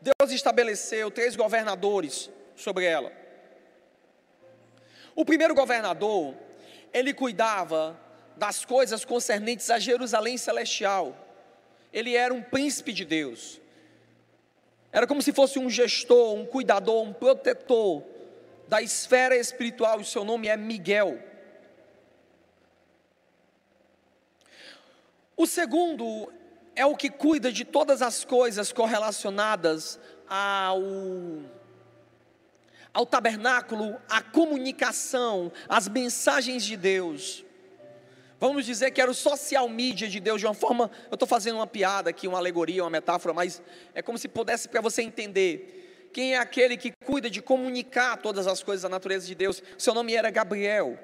[0.00, 3.12] Deus estabeleceu três governadores sobre ela.
[5.14, 6.34] O primeiro governador
[6.92, 7.98] ele cuidava
[8.36, 11.16] das coisas concernentes a Jerusalém celestial.
[11.92, 13.60] Ele era um príncipe de Deus.
[14.92, 18.02] Era como se fosse um gestor, um cuidador, um protetor
[18.66, 21.20] da esfera espiritual, e seu nome é Miguel.
[25.36, 26.32] O segundo
[26.74, 29.98] é o que cuida de todas as coisas correlacionadas
[30.28, 30.80] ao
[32.92, 37.44] ao tabernáculo a comunicação, as mensagens de Deus.
[38.40, 41.56] Vamos dizer que era o social media de Deus, de uma forma, eu estou fazendo
[41.56, 43.60] uma piada aqui, uma alegoria, uma metáfora, mas
[43.94, 46.08] é como se pudesse para você entender.
[46.12, 49.62] Quem é aquele que cuida de comunicar todas as coisas da natureza de Deus?
[49.76, 50.98] Seu nome era Gabriel.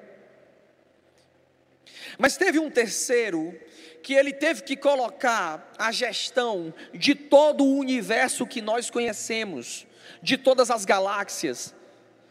[2.17, 3.57] Mas teve um terceiro
[4.01, 9.85] que ele teve que colocar a gestão de todo o universo que nós conhecemos,
[10.21, 11.75] de todas as galáxias,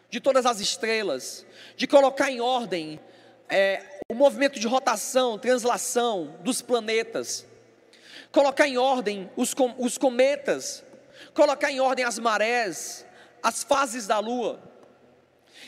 [0.08, 1.44] de todas as estrelas,
[1.76, 3.00] de colocar em ordem
[3.48, 7.46] é, o movimento de rotação, translação dos planetas,
[8.30, 10.84] colocar em ordem os, com, os cometas,
[11.34, 13.06] colocar em ordem as marés,
[13.42, 14.62] as fases da lua,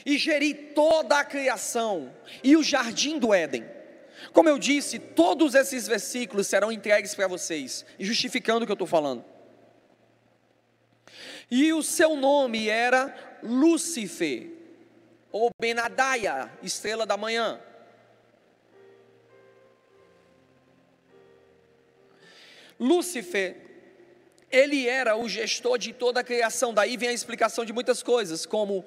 [0.04, 3.64] e gerir toda a criação e o jardim do Éden.
[4.32, 8.86] Como eu disse, todos esses versículos serão entregues para vocês, justificando o que eu estou
[8.86, 9.24] falando.
[11.50, 14.50] E o seu nome era Lúcifer,
[15.30, 17.60] ou Benadaia, estrela da manhã.
[22.78, 23.56] Lúcifer,
[24.50, 28.46] ele era o gestor de toda a criação, daí vem a explicação de muitas coisas,
[28.46, 28.84] como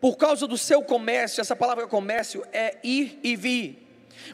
[0.00, 3.78] por causa do seu comércio, essa palavra comércio é ir e vir.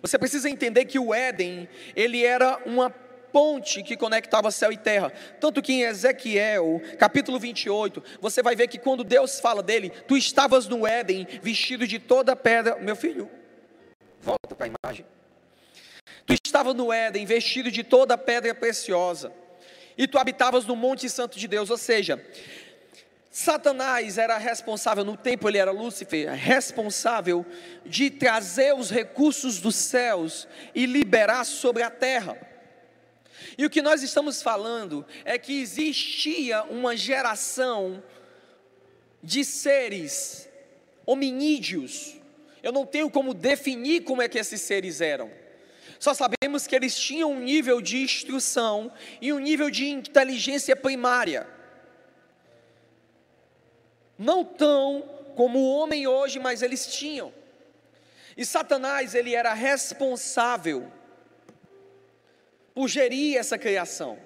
[0.02, 2.90] Você precisa entender que o Éden, ele era uma
[3.32, 5.12] ponte que conectava céu e terra.
[5.40, 10.16] Tanto que em Ezequiel, capítulo 28, você vai ver que quando Deus fala dele, tu
[10.16, 12.76] estavas no Éden, vestido de toda pedra.
[12.76, 13.30] Meu filho,
[14.20, 15.06] volta para a imagem.
[16.26, 19.32] Tu estavas no Éden, vestido de toda pedra preciosa,
[19.96, 22.24] e tu habitavas no Monte Santo de Deus, ou seja,
[23.30, 27.46] Satanás era responsável, no tempo ele era Lúcifer, responsável
[27.86, 32.36] de trazer os recursos dos céus e liberar sobre a terra.
[33.56, 38.02] E o que nós estamos falando é que existia uma geração
[39.22, 40.48] de seres
[41.06, 42.16] hominídeos.
[42.62, 45.30] Eu não tenho como definir como é que esses seres eram.
[45.98, 51.46] Só sabemos que eles tinham um nível de instrução e um nível de inteligência primária.
[54.18, 55.02] Não tão
[55.34, 57.32] como o homem hoje, mas eles tinham.
[58.36, 60.90] E Satanás, ele era responsável
[62.74, 64.18] por gerir essa criação.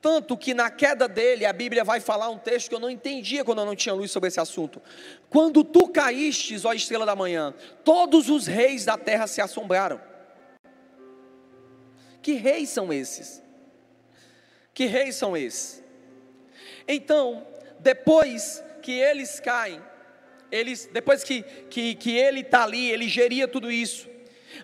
[0.00, 3.44] Tanto que na queda dele, a Bíblia vai falar um texto que eu não entendia
[3.44, 4.80] quando eu não tinha luz sobre esse assunto.
[5.28, 7.52] Quando tu caístes, ó estrela da manhã,
[7.84, 10.00] todos os reis da terra se assombraram.
[12.22, 13.42] Que reis são esses?
[14.72, 15.82] Que reis são esses?
[16.86, 17.46] Então,
[17.80, 19.82] depois que eles caem,
[20.50, 24.08] eles, depois que, que, que ele está ali, ele geria tudo isso,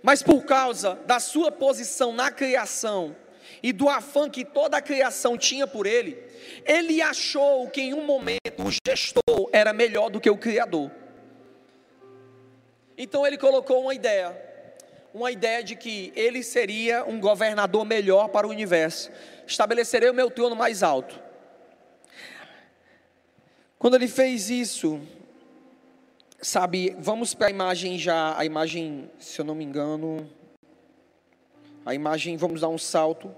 [0.05, 3.17] mas por causa da sua posição na criação,
[3.63, 6.23] e do afã que toda a criação tinha por ele,
[6.67, 10.91] ele achou que em um momento o gestor era melhor do que o criador.
[12.99, 14.37] Então ele colocou uma ideia,
[15.15, 19.11] uma ideia de que ele seria um governador melhor para o universo.
[19.47, 21.19] Estabelecerei o meu trono mais alto.
[23.79, 25.01] Quando ele fez isso,
[26.45, 30.31] sabe, vamos para a imagem já, a imagem, se eu não me engano,
[31.87, 33.35] a imagem, vamos dar um salto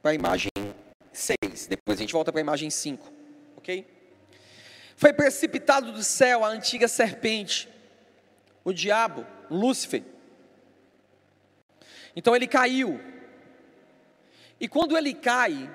[0.00, 0.50] para a imagem
[1.12, 1.66] 6.
[1.68, 3.12] Depois a gente volta para a imagem 5.
[3.58, 3.86] Ok?
[4.96, 7.68] Foi precipitado do céu a antiga serpente,
[8.64, 10.02] o diabo, Lúcifer.
[12.16, 12.98] Então ele caiu.
[14.58, 15.70] E quando ele cai,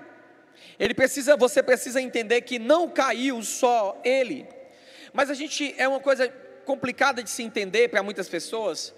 [0.79, 4.47] ele precisa, você precisa entender que não caiu só ele.
[5.13, 6.27] Mas a gente é uma coisa
[6.65, 8.93] complicada de se entender para muitas pessoas.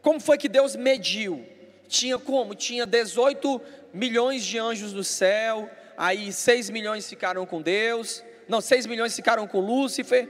[0.00, 1.44] Como foi que Deus mediu?
[1.86, 2.54] Tinha como?
[2.54, 3.60] Tinha 18
[3.92, 9.46] milhões de anjos no céu, aí 6 milhões ficaram com Deus, não, 6 milhões ficaram
[9.46, 10.28] com Lúcifer,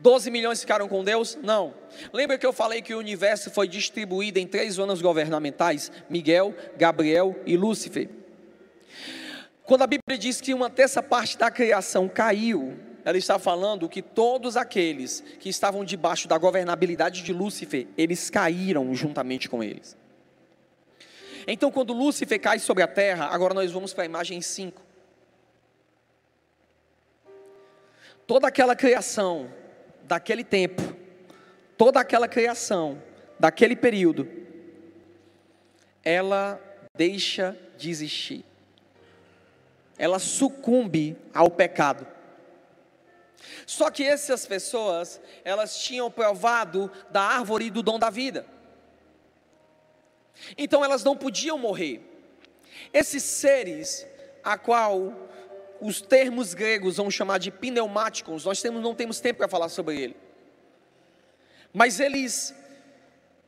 [0.00, 1.38] 12 milhões ficaram com Deus?
[1.42, 1.74] Não.
[2.12, 7.36] Lembra que eu falei que o universo foi distribuído em três zonas governamentais: Miguel, Gabriel
[7.44, 8.08] e Lúcifer.
[9.64, 14.02] Quando a Bíblia diz que uma terça parte da criação caiu, ela está falando que
[14.02, 19.96] todos aqueles que estavam debaixo da governabilidade de Lúcifer, eles caíram juntamente com eles.
[21.46, 24.82] Então, quando Lúcifer cai sobre a terra, agora nós vamos para a imagem 5.
[28.26, 29.50] Toda aquela criação
[30.04, 30.82] daquele tempo,
[31.76, 33.02] toda aquela criação
[33.38, 34.28] daquele período,
[36.04, 36.60] ela
[36.94, 38.44] deixa de existir.
[39.96, 42.06] Ela sucumbe ao pecado.
[43.66, 48.46] Só que essas pessoas, elas tinham provado da árvore do dom da vida.
[50.56, 52.00] Então elas não podiam morrer.
[52.92, 54.06] Esses seres,
[54.42, 55.28] a qual
[55.80, 60.00] os termos gregos vão chamar de pneumáticos, nós temos, não temos tempo para falar sobre
[60.00, 60.16] ele.
[61.72, 62.54] Mas eles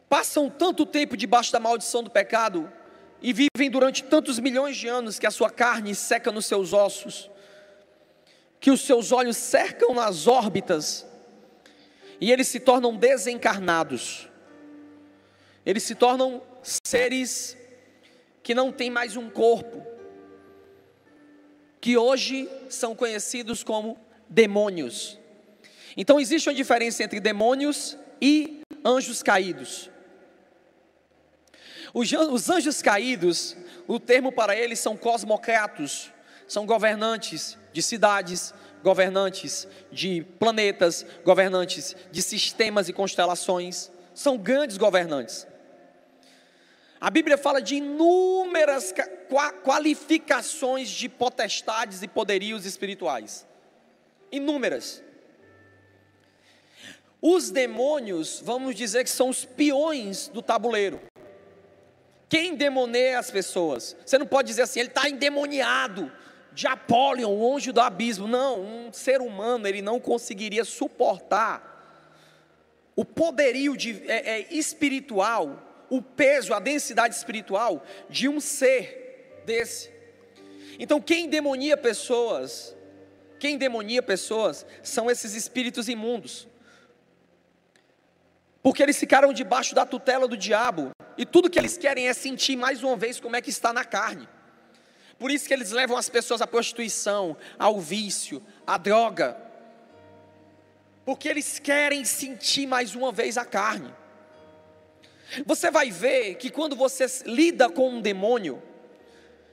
[0.08, 2.70] passam tanto tempo debaixo da maldição do pecado
[3.20, 7.30] e vivem durante tantos milhões de anos que a sua carne seca nos seus ossos,
[8.62, 11.04] que os seus olhos cercam nas órbitas
[12.20, 14.28] e eles se tornam desencarnados.
[15.66, 17.56] Eles se tornam seres
[18.40, 19.84] que não têm mais um corpo,
[21.80, 23.98] que hoje são conhecidos como
[24.28, 25.18] demônios.
[25.96, 29.90] Então existe uma diferença entre demônios e anjos caídos.
[31.92, 33.56] Os anjos caídos,
[33.88, 36.12] o termo para eles são cosmocratos,
[36.46, 45.46] são governantes de cidades, governantes de planetas, governantes de sistemas e constelações, são grandes governantes.
[47.00, 48.94] A Bíblia fala de inúmeras
[49.64, 53.46] qualificações de potestades e poderios espirituais.
[54.30, 55.02] Inúmeras.
[57.20, 61.00] Os demônios, vamos dizer que são os peões do tabuleiro.
[62.28, 63.96] Quem demoneia as pessoas?
[64.06, 66.10] Você não pode dizer assim, ele está endemoniado
[66.54, 68.26] de Apolion, o anjo do abismo.
[68.26, 71.70] Não, um ser humano ele não conseguiria suportar
[72.94, 79.90] o poderio de, é, é, espiritual o peso, a densidade espiritual de um ser desse.
[80.78, 82.74] Então, quem demonia pessoas,
[83.38, 86.48] quem demonia pessoas são esses espíritos imundos.
[88.62, 92.56] Porque eles ficaram debaixo da tutela do diabo, e tudo que eles querem é sentir
[92.56, 94.26] mais uma vez como é que está na carne.
[95.22, 99.40] Por isso que eles levam as pessoas à prostituição, ao vício, à droga.
[101.04, 103.94] Porque eles querem sentir mais uma vez a carne.
[105.46, 108.60] Você vai ver que quando você lida com um demônio,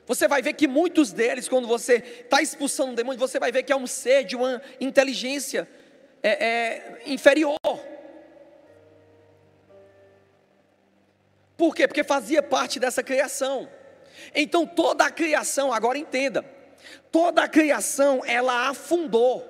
[0.07, 3.61] você vai ver que muitos deles, quando você está expulsando um demônio, você vai ver
[3.61, 5.69] que é um ser de uma inteligência
[6.23, 7.59] é, é, inferior.
[11.55, 11.87] Por quê?
[11.87, 13.69] Porque fazia parte dessa criação.
[14.33, 16.43] Então toda a criação, agora entenda,
[17.11, 19.47] toda a criação ela afundou.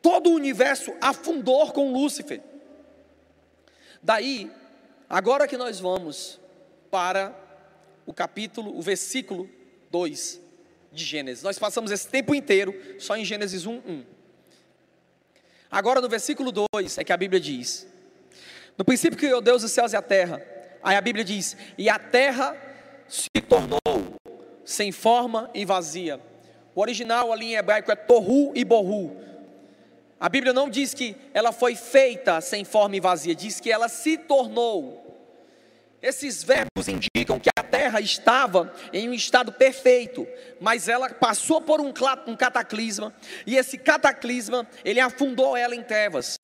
[0.00, 2.40] Todo o universo afundou com Lúcifer.
[4.02, 4.50] Daí,
[5.08, 6.40] agora que nós vamos
[6.90, 7.32] para
[8.04, 9.48] o capítulo, o versículo
[9.90, 10.40] 2
[10.92, 11.42] de Gênesis.
[11.42, 14.04] Nós passamos esse tempo inteiro só em Gênesis 1, 1.
[15.70, 17.86] Agora no versículo 2 é que a Bíblia diz:
[18.76, 20.42] No princípio criou Deus os céus e a terra.
[20.82, 22.56] Aí a Bíblia diz: E a terra
[23.12, 23.78] se tornou
[24.64, 26.18] sem forma e vazia.
[26.74, 29.14] O original ali em hebraico é torru e borru.
[30.18, 33.86] A Bíblia não diz que ela foi feita sem forma e vazia, diz que ela
[33.86, 34.98] se tornou.
[36.00, 40.26] Esses verbos indicam que a terra estava em um estado perfeito,
[40.58, 41.92] mas ela passou por um,
[42.26, 43.14] um cataclisma,
[43.46, 46.38] e esse cataclisma, ele afundou ela em trevas.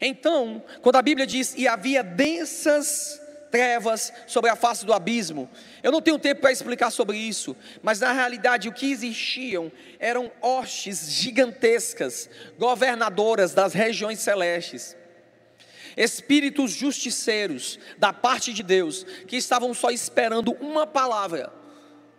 [0.00, 3.20] Então, quando a Bíblia diz, e havia densas
[3.50, 5.50] trevas sobre a face do abismo.
[5.82, 10.30] Eu não tenho tempo para explicar sobre isso, mas na realidade o que existiam eram
[10.40, 14.96] hostes gigantescas, governadoras das regiões celestes.
[15.96, 21.52] Espíritos justiceiros da parte de Deus, que estavam só esperando uma palavra.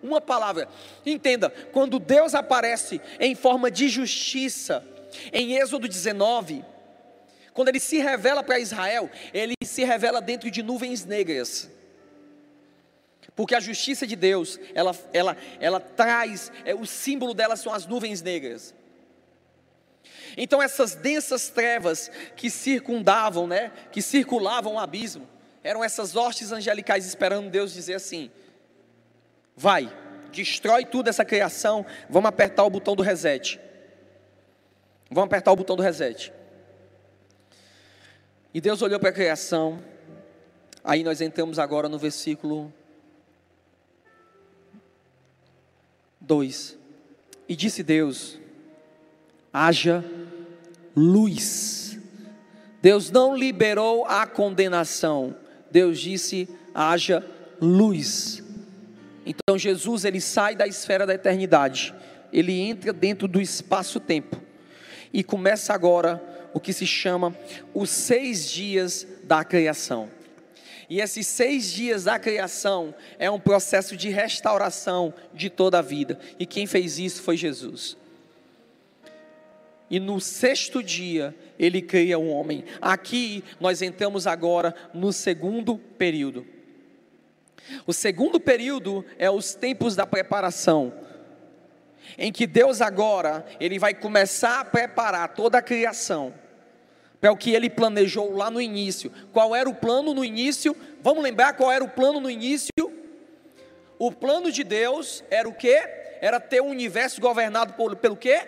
[0.03, 0.67] Uma palavra.
[1.05, 4.85] Entenda, quando Deus aparece em forma de justiça,
[5.31, 6.65] em Êxodo 19,
[7.53, 11.69] quando ele se revela para Israel, ele se revela dentro de nuvens negras.
[13.35, 17.85] Porque a justiça de Deus, ela, ela, ela traz, é, o símbolo dela são as
[17.85, 18.73] nuvens negras.
[20.37, 25.27] Então essas densas trevas que circundavam, né, que circulavam o abismo,
[25.63, 28.31] eram essas hostes angelicais esperando Deus dizer assim:
[29.55, 29.91] vai,
[30.31, 33.59] destrói tudo essa criação, vamos apertar o botão do reset.
[35.09, 36.31] Vamos apertar o botão do reset.
[38.53, 39.81] E Deus olhou para a criação.
[40.83, 42.73] Aí nós entramos agora no versículo
[46.19, 46.77] 2.
[47.47, 48.39] E disse Deus:
[49.53, 50.03] haja
[50.95, 51.97] luz.
[52.81, 55.35] Deus não liberou a condenação.
[55.69, 57.25] Deus disse: haja
[57.61, 58.43] luz.
[59.25, 61.93] Então Jesus ele sai da esfera da eternidade.
[62.33, 64.41] Ele entra dentro do espaço-tempo
[65.13, 67.35] e começa agora o que se chama
[67.73, 70.09] os seis dias da criação.
[70.89, 76.19] E esses seis dias da criação é um processo de restauração de toda a vida.
[76.37, 77.95] E quem fez isso foi Jesus.
[79.89, 82.65] E no sexto dia, ele cria o um homem.
[82.81, 86.45] Aqui nós entramos agora no segundo período.
[87.85, 90.93] O segundo período é os tempos da preparação,
[92.17, 96.33] em que Deus agora ele vai começar a preparar toda a criação
[97.19, 99.11] para o que ele planejou lá no início.
[99.31, 100.75] Qual era o plano no início?
[101.01, 102.71] Vamos lembrar qual era o plano no início?
[103.99, 105.83] O plano de Deus era o quê?
[106.21, 108.41] Era ter um universo governado por, pelo quê?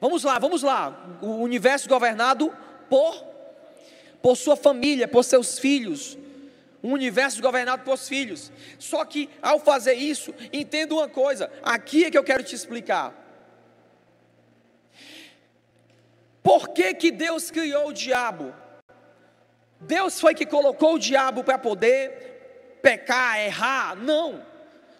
[0.00, 1.18] Vamos lá, vamos lá.
[1.22, 2.52] O universo governado
[2.88, 3.28] por
[4.22, 6.18] por sua família, por seus filhos.
[6.82, 8.52] Um universo governado seus filhos.
[8.78, 13.14] Só que ao fazer isso, entenda uma coisa, aqui é que eu quero te explicar.
[16.42, 18.54] Por que, que Deus criou o diabo?
[19.80, 23.94] Deus foi que colocou o diabo para poder pecar, errar?
[23.96, 24.44] Não.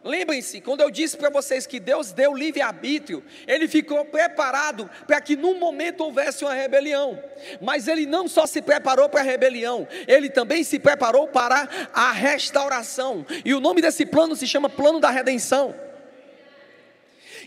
[0.04, 5.34] Lembrem-se, quando eu disse para vocês que Deus deu livre-arbítrio, Ele ficou preparado para que
[5.34, 7.20] num momento houvesse uma rebelião.
[7.60, 12.12] Mas Ele não só se preparou para a rebelião, Ele também se preparou para a
[12.12, 13.26] restauração.
[13.44, 15.74] E o nome desse plano se chama Plano da Redenção.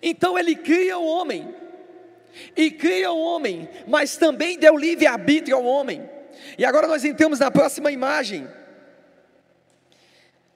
[0.01, 1.55] Então Ele cria o homem,
[2.55, 6.09] e cria o homem, mas também deu livre-arbítrio ao homem.
[6.57, 8.47] E agora nós entramos na próxima imagem,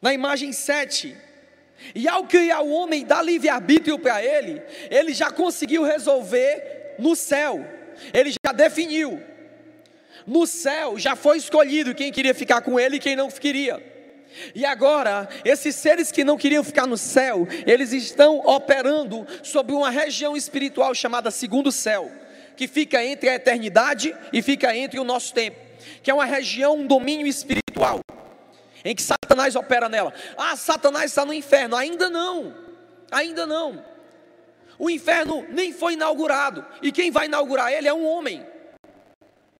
[0.01, 1.24] na imagem 7.
[1.93, 7.65] E ao criar o homem dar livre-arbítrio para ele, ele já conseguiu resolver no céu,
[8.13, 9.21] ele já definiu.
[10.25, 13.95] No céu já foi escolhido quem queria ficar com ele e quem não queria.
[14.53, 19.89] E agora, esses seres que não queriam ficar no céu, eles estão operando sobre uma
[19.89, 22.11] região espiritual chamada segundo céu,
[22.57, 25.57] que fica entre a eternidade e fica entre o nosso tempo,
[26.03, 28.01] que é uma região, um domínio espiritual.
[28.85, 30.13] Em que Satanás opera nela.
[30.37, 31.75] Ah, Satanás está no inferno.
[31.75, 32.55] Ainda não,
[33.11, 33.83] ainda não.
[34.77, 38.45] O inferno nem foi inaugurado, e quem vai inaugurar ele é um homem.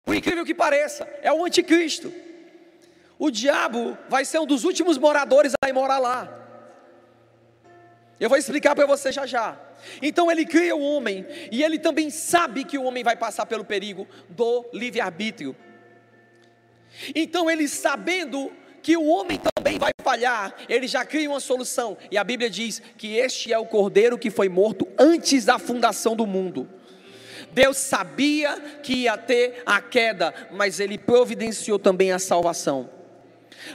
[0.03, 2.13] Por incrível que pareça, é o anticristo.
[3.17, 6.41] O diabo vai ser um dos últimos moradores a morar lá.
[8.19, 9.57] Eu vou explicar para você já já.
[10.01, 13.65] Então ele cria o homem e ele também sabe que o homem vai passar pelo
[13.65, 15.55] perigo do livre-arbítrio.
[17.13, 18.51] Então ele sabendo
[18.85, 21.97] que o homem também vai falhar, ele já cria uma solução.
[22.11, 26.15] E a Bíblia diz que este é o cordeiro que foi morto antes da fundação
[26.15, 26.69] do mundo.
[27.51, 32.87] Deus sabia que ia ter a queda, mas ele providenciou também a salvação.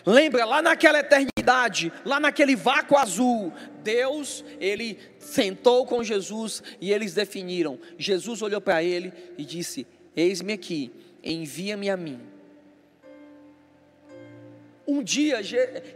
[0.07, 3.53] Lembra lá naquela eternidade, lá naquele vácuo azul,
[3.83, 7.81] Deus, ele sentou com Jesus e eles definiram.
[7.99, 12.30] Jesus olhou para ele e disse: Eis-me aqui, envia-me a mim.
[14.91, 15.41] Um dia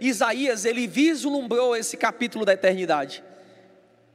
[0.01, 3.25] Isaías ele vislumbrou esse capítulo da eternidade.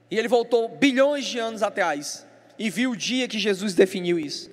[0.10, 2.26] E ele voltou bilhões de anos atrás
[2.58, 4.50] e viu o dia que Jesus definiu isso.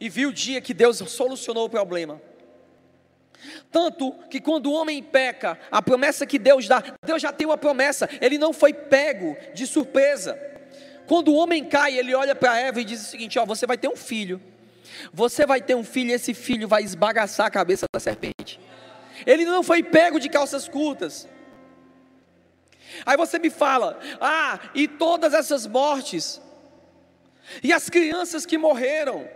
[0.00, 2.20] E viu o dia que Deus solucionou o problema.
[3.70, 7.56] Tanto que quando o homem peca, a promessa que Deus dá, Deus já tem uma
[7.56, 10.36] promessa, ele não foi pego de surpresa.
[11.06, 13.78] Quando o homem cai, ele olha para Eva e diz o seguinte: Ó, você vai
[13.78, 14.42] ter um filho.
[15.12, 18.60] Você vai ter um filho e esse filho vai esbagaçar a cabeça da serpente.
[19.26, 21.28] Ele não foi pego de calças curtas.
[23.06, 26.40] Aí você me fala: ah, e todas essas mortes,
[27.62, 29.28] e as crianças que morreram,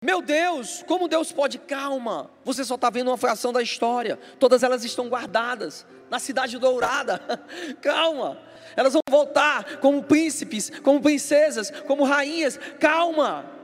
[0.00, 1.58] meu Deus, como Deus pode?
[1.58, 6.58] Calma, você só está vendo uma fração da história, todas elas estão guardadas na cidade
[6.58, 7.20] dourada.
[7.80, 8.38] Calma,
[8.76, 12.58] elas vão voltar como príncipes, como princesas, como rainhas.
[12.78, 13.55] Calma.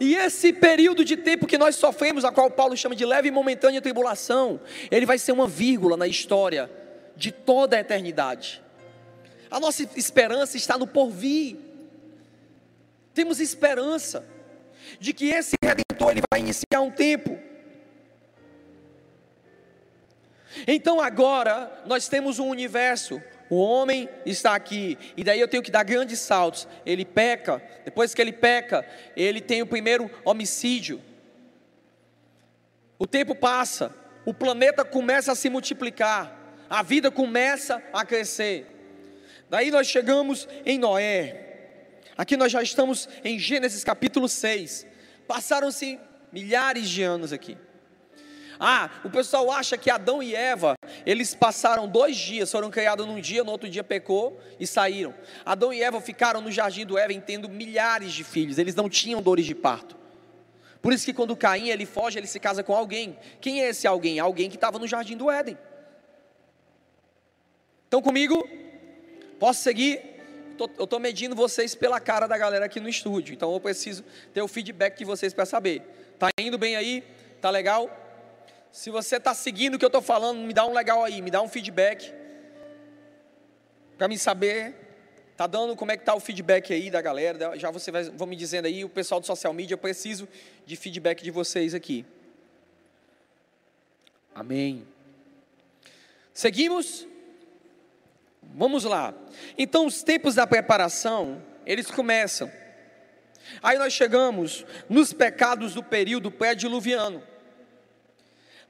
[0.00, 3.30] E esse período de tempo que nós sofremos, a qual Paulo chama de leve e
[3.30, 6.70] momentânea tribulação, ele vai ser uma vírgula na história
[7.16, 8.62] de toda a eternidade.
[9.50, 11.56] A nossa esperança está no porvir.
[13.12, 14.24] Temos esperança
[14.98, 17.38] de que esse redentor ele vai iniciar um tempo.
[20.66, 23.20] Então agora nós temos um universo.
[23.52, 26.66] O homem está aqui, e daí eu tenho que dar grandes saltos.
[26.86, 28.82] Ele peca, depois que ele peca,
[29.14, 31.02] ele tem o primeiro homicídio.
[32.98, 33.94] O tempo passa,
[34.24, 36.34] o planeta começa a se multiplicar,
[36.70, 38.66] a vida começa a crescer.
[39.50, 41.98] Daí nós chegamos em Noé.
[42.16, 44.86] Aqui nós já estamos em Gênesis capítulo 6.
[45.28, 46.00] Passaram-se
[46.32, 47.58] milhares de anos aqui.
[48.64, 53.20] Ah, o pessoal acha que Adão e Eva, eles passaram dois dias, foram criados num
[53.20, 55.12] dia, no outro dia pecou e saíram.
[55.44, 59.20] Adão e Eva ficaram no jardim do Éden tendo milhares de filhos, eles não tinham
[59.20, 59.96] dores de parto.
[60.80, 63.18] Por isso que quando Caim ele foge, ele se casa com alguém.
[63.40, 64.20] Quem é esse alguém?
[64.20, 65.58] Alguém que estava no jardim do Éden.
[67.84, 68.48] Estão comigo?
[69.40, 70.00] Posso seguir?
[70.78, 74.40] eu estou medindo vocês pela cara da galera aqui no estúdio, então eu preciso ter
[74.40, 75.82] o feedback de vocês para saber.
[76.16, 77.02] Tá indo bem aí?
[77.40, 78.01] Tá legal?
[78.72, 81.30] Se você está seguindo o que eu estou falando, me dá um legal aí, me
[81.30, 82.10] dá um feedback
[83.98, 84.74] para me saber.
[85.36, 87.58] Tá dando como é que tá o feedback aí da galera?
[87.58, 90.26] Já você vai, vão me dizendo aí, o pessoal do social media, eu preciso
[90.64, 92.06] de feedback de vocês aqui.
[94.34, 94.86] Amém.
[96.32, 97.06] Seguimos?
[98.54, 99.12] Vamos lá.
[99.58, 102.50] Então, os tempos da preparação, eles começam.
[103.62, 107.31] Aí nós chegamos nos pecados do período pré-diluviano.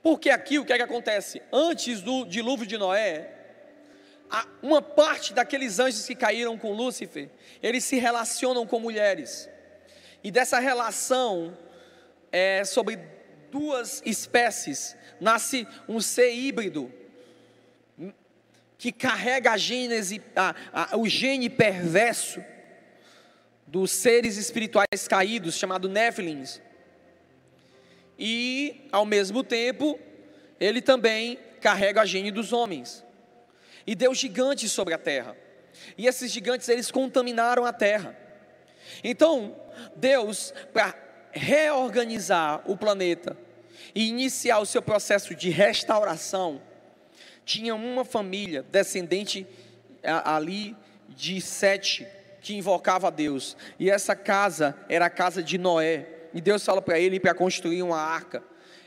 [0.03, 1.40] Porque aqui o que é que acontece?
[1.53, 3.30] Antes do dilúvio de Noé,
[4.62, 7.28] uma parte daqueles anjos que caíram com Lúcifer,
[7.62, 9.48] eles se relacionam com mulheres.
[10.24, 11.57] E dessa relação
[12.30, 12.98] é, sobre
[13.50, 16.92] duas espécies nasce um ser híbrido
[18.78, 22.42] que carrega a gênese, a, a, o gene perverso
[23.64, 26.61] dos seres espirituais caídos, chamado Néfilins.
[28.18, 29.98] E, ao mesmo tempo,
[30.60, 33.04] ele também carrega a gene dos homens.
[33.86, 35.36] E deu gigantes sobre a terra.
[35.96, 38.16] E esses gigantes, eles contaminaram a terra.
[39.02, 39.56] Então,
[39.96, 40.94] Deus, para
[41.32, 43.36] reorganizar o planeta
[43.94, 46.60] e iniciar o seu processo de restauração,
[47.44, 49.46] tinha uma família descendente
[50.02, 50.76] ali
[51.08, 52.06] de Sete
[52.40, 53.56] que invocava a Deus.
[53.78, 56.11] E essa casa era a casa de Noé.
[56.35, 58.43] E Deus fala para ele para construir uma arca.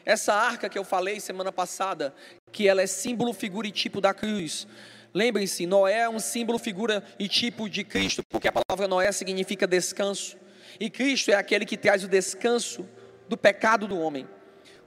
[0.05, 2.13] Essa arca que eu falei semana passada,
[2.51, 4.67] que ela é símbolo, figura e tipo da cruz.
[5.13, 9.65] Lembrem-se, Noé é um símbolo, figura e tipo de Cristo, porque a palavra Noé significa
[9.65, 10.37] descanso.
[10.79, 12.87] E Cristo é aquele que traz o descanso
[13.27, 14.27] do pecado do homem.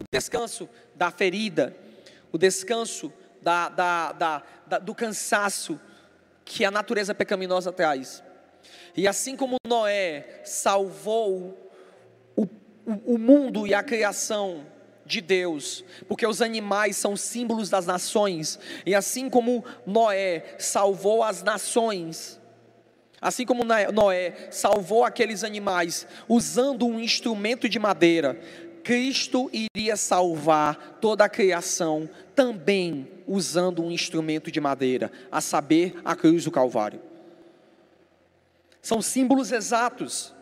[0.01, 1.77] o descanso da ferida,
[2.31, 5.81] o descanso da, da, da, do cansaço
[6.45, 8.23] que a natureza pecaminosa traz.
[8.97, 11.68] E assim como Noé salvou
[12.89, 14.65] o, o, mundo e a criação
[15.05, 21.43] de Deus, porque os animais são símbolos das nações, e assim como Noé salvou as
[21.43, 22.41] nações,
[23.21, 28.41] assim como Noé salvou aqueles animais usando um instrumento de madeira,
[28.83, 36.17] Cristo iria salvar toda a criação também usando um instrumento de madeira, a saber, a
[36.17, 37.03] cruz do Calvário.
[38.81, 40.33] São símbolos exatos.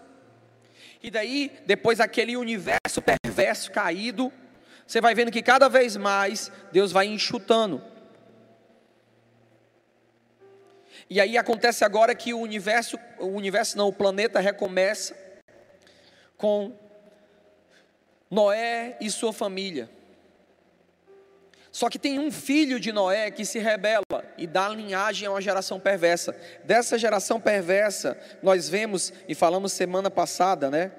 [1.07, 4.33] E daí, depois aquele universo perverso caído,
[4.85, 7.81] você vai vendo que cada vez mais Deus vai enxutando.
[11.09, 15.17] E aí acontece agora que o universo, o universo não, o planeta recomeça
[16.37, 16.77] com
[18.29, 19.89] Noé e sua família.
[21.77, 24.01] Só que tem um filho de Noé que se rebela
[24.39, 26.35] e dá linhagem a uma geração perversa.
[26.65, 30.91] Dessa geração perversa, nós vemos e falamos semana passada, né?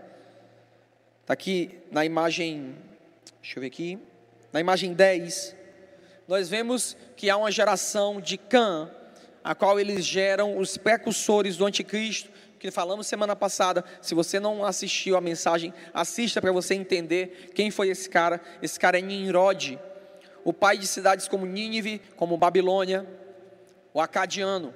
[1.22, 2.76] Está aqui na imagem,
[3.42, 3.98] deixa eu ver aqui,
[4.54, 5.56] na imagem 10,
[6.28, 8.92] nós vemos que há uma geração de Cã,
[9.44, 13.84] a qual eles geram os precursores do anticristo, que falamos semana passada.
[14.00, 18.40] Se você não assistiu a mensagem, assista para você entender quem foi esse cara.
[18.62, 19.80] Esse cara é Nimrod,
[20.48, 23.06] o pai de cidades como Nínive, como Babilônia,
[23.94, 24.74] o acadiano.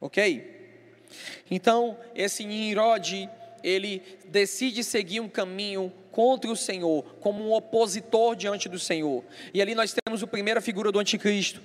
[0.00, 0.70] OK?
[1.50, 3.28] Então, esse Nimrod,
[3.64, 9.24] ele decide seguir um caminho contra o Senhor, como um opositor diante do Senhor.
[9.52, 11.60] E ali nós temos a primeira figura do anticristo.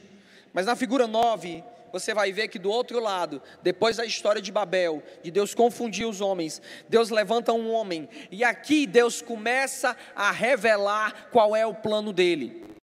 [0.51, 1.63] Mas na figura 9,
[1.93, 6.07] você vai ver que do outro lado, depois da história de Babel, de Deus confundir
[6.07, 11.75] os homens, Deus levanta um homem, e aqui Deus começa a revelar qual é o
[11.75, 12.78] plano dele.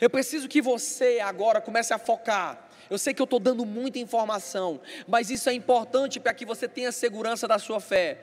[0.00, 2.68] Eu preciso que você agora comece a focar.
[2.88, 6.66] Eu sei que eu estou dando muita informação, mas isso é importante para que você
[6.66, 8.18] tenha segurança da sua fé.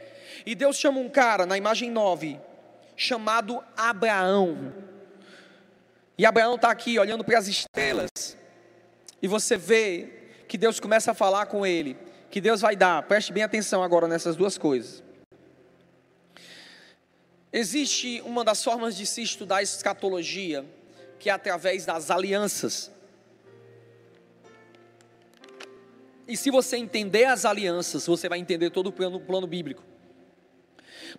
[0.45, 2.39] E Deus chama um cara, na imagem 9,
[2.95, 4.73] chamado Abraão.
[6.17, 8.09] E Abraão está aqui olhando para as estrelas
[9.21, 10.09] e você vê
[10.47, 11.97] que Deus começa a falar com ele,
[12.29, 15.03] que Deus vai dar, preste bem atenção agora nessas duas coisas.
[17.51, 20.65] Existe uma das formas de se estudar escatologia,
[21.25, 22.91] que é através das alianças.
[26.27, 29.83] E se você entender as alianças, você vai entender todo o plano, plano bíblico.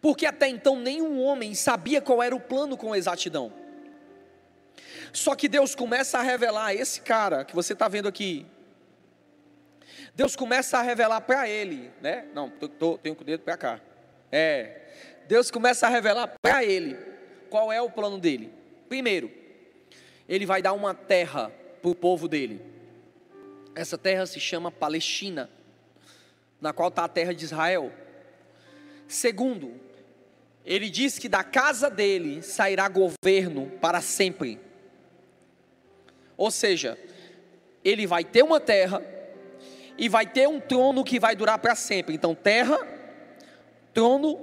[0.01, 3.53] Porque até então nenhum homem sabia qual era o plano com exatidão.
[5.13, 8.47] Só que Deus começa a revelar esse cara que você está vendo aqui.
[10.15, 12.27] Deus começa a revelar para ele, né?
[12.33, 13.81] Não, tô, tô, tenho com o dedo para cá.
[14.31, 14.83] É.
[15.27, 16.97] Deus começa a revelar para ele
[17.51, 18.55] qual é o plano dele.
[18.89, 19.46] Primeiro,
[20.29, 22.61] ele vai dar uma terra para o povo dele.
[23.75, 25.51] Essa terra se chama Palestina,
[26.61, 27.93] na qual está a terra de Israel.
[29.07, 29.75] Segundo,
[30.65, 34.59] ele diz que da casa dele sairá governo para sempre.
[36.37, 36.99] Ou seja,
[37.85, 39.03] ele vai ter uma terra
[39.97, 42.15] e vai ter um trono que vai durar para sempre.
[42.15, 42.79] Então, terra,
[43.95, 44.41] trono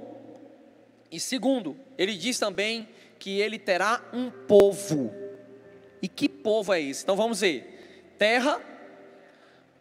[1.10, 5.23] e segundo, ele diz também que ele terá um povo.
[6.04, 7.02] E que povo é esse?
[7.02, 8.60] Então vamos ver: terra,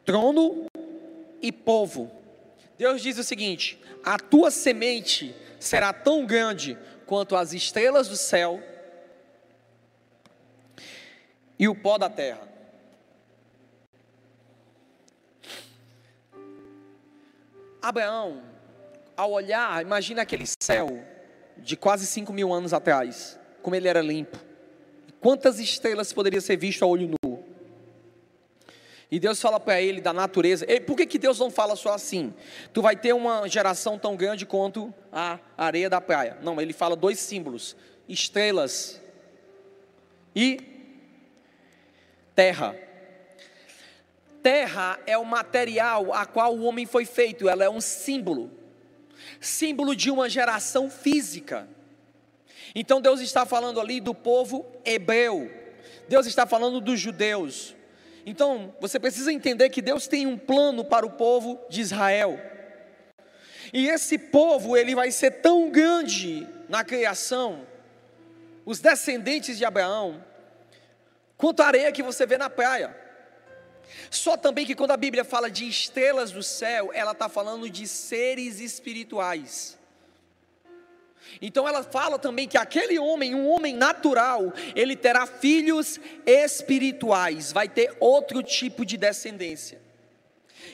[0.05, 0.67] trono
[1.41, 2.09] e povo.
[2.77, 8.63] Deus diz o seguinte: a tua semente será tão grande quanto as estrelas do céu
[11.59, 12.47] e o pó da terra.
[17.81, 18.41] Abraão,
[19.17, 21.05] ao olhar, imagina aquele céu
[21.57, 24.52] de quase 5 mil anos atrás, como ele era limpo.
[25.23, 27.43] Quantas estrelas poderia ser visto a olho nu?
[29.09, 30.65] E Deus fala para ele da natureza.
[30.69, 32.33] E por que, que Deus não fala só assim?
[32.73, 36.37] Tu vai ter uma geração tão grande quanto a areia da praia.
[36.41, 37.75] Não, ele fala dois símbolos:
[38.07, 39.01] estrelas
[40.35, 40.59] e
[42.35, 42.75] terra.
[44.43, 48.51] Terra é o material a qual o homem foi feito, ela é um símbolo
[49.39, 51.67] símbolo de uma geração física.
[52.75, 55.51] Então Deus está falando ali do povo hebreu,
[56.07, 57.75] Deus está falando dos judeus.
[58.25, 62.39] Então você precisa entender que Deus tem um plano para o povo de Israel.
[63.71, 67.67] E esse povo, ele vai ser tão grande na criação,
[68.65, 70.23] os descendentes de Abraão,
[71.35, 72.95] quanto a areia que você vê na praia.
[74.09, 77.87] Só também que quando a Bíblia fala de estrelas do céu, ela está falando de
[77.87, 79.77] seres espirituais.
[81.41, 87.67] Então ela fala também que aquele homem, um homem natural, ele terá filhos espirituais, vai
[87.67, 89.81] ter outro tipo de descendência.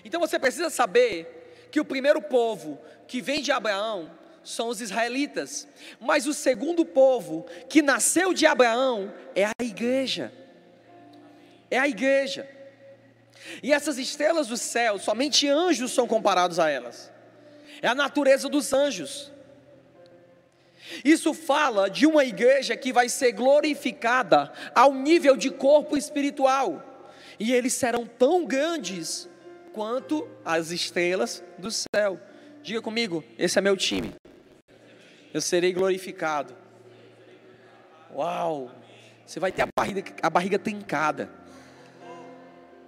[0.04, 4.12] Então você precisa saber que o primeiro povo que vem de Abraão
[4.44, 5.68] são os israelitas,
[6.00, 10.32] mas o segundo povo que nasceu de Abraão é a igreja.
[11.70, 12.50] É a igreja.
[13.62, 17.12] E essas estrelas do céu, somente anjos são comparados a elas.
[17.82, 19.32] É a natureza dos anjos.
[21.04, 26.84] Isso fala de uma igreja que vai ser glorificada ao nível de corpo espiritual.
[27.40, 29.30] E eles serão tão grandes
[29.74, 32.20] quanto as estrelas do céu.
[32.62, 34.14] Diga comigo, esse é meu time.
[35.34, 36.56] Eu serei glorificado.
[38.14, 38.72] Uau!
[39.26, 41.30] Você vai ter a barriga, a barriga trincada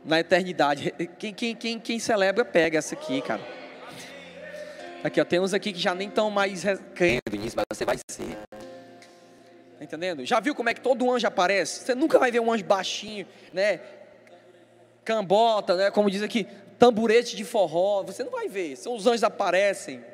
[0.03, 0.93] na eternidade.
[1.19, 3.60] Quem, quem, quem, quem celebra, pega essa aqui, cara.
[5.03, 7.97] Aqui, ó, tem uns aqui que já nem estão mais crendo nisso, mas você vai
[8.09, 8.37] ser.
[9.77, 10.23] Tá entendendo?
[10.23, 11.83] Já viu como é que todo anjo aparece?
[11.83, 13.79] Você nunca vai ver um anjo baixinho, né?
[15.03, 15.91] Cambota, né?
[15.91, 16.45] Como diz aqui,
[16.77, 18.03] tamburete de forró.
[18.03, 18.75] Você não vai ver.
[18.75, 20.05] São os anjos aparecem.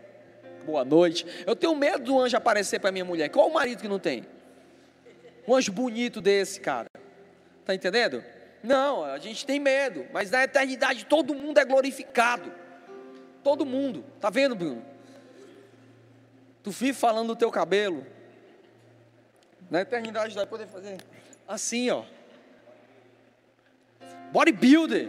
[0.66, 1.26] Boa noite.
[1.46, 3.28] Eu tenho medo do anjo aparecer para minha mulher.
[3.28, 4.26] Qual o marido que não tem?
[5.46, 6.88] Um anjo bonito desse, cara.
[7.66, 8.24] Tá entendendo?
[8.64, 12.52] Não, a gente tem medo, mas na eternidade todo mundo é glorificado.
[13.44, 14.04] Todo mundo.
[14.20, 14.84] Tá vendo, Bruno?
[16.64, 18.06] Tu vive falando do teu cabelo.
[19.70, 20.98] Na eternidade vai poder fazer
[21.48, 22.04] assim, ó.
[24.32, 25.08] Bodybuilder.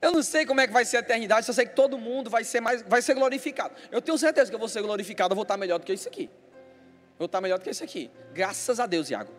[0.00, 2.30] Eu não sei como é que vai ser a eternidade, só sei que todo mundo
[2.30, 3.74] vai ser mais, vai ser glorificado.
[3.90, 6.06] Eu tenho certeza que eu vou ser glorificado, eu vou estar melhor do que isso
[6.06, 6.24] aqui.
[6.24, 8.10] Eu vou estar melhor do que isso aqui.
[8.32, 9.32] Graças a Deus, Iago.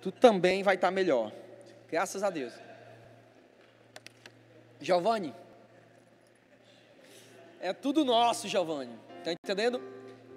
[0.00, 1.30] Tu também vai estar melhor.
[1.88, 2.52] Graças a Deus.
[4.80, 5.34] Giovanni,
[7.60, 8.98] é tudo nosso, Giovanni.
[9.22, 9.80] Tá entendendo?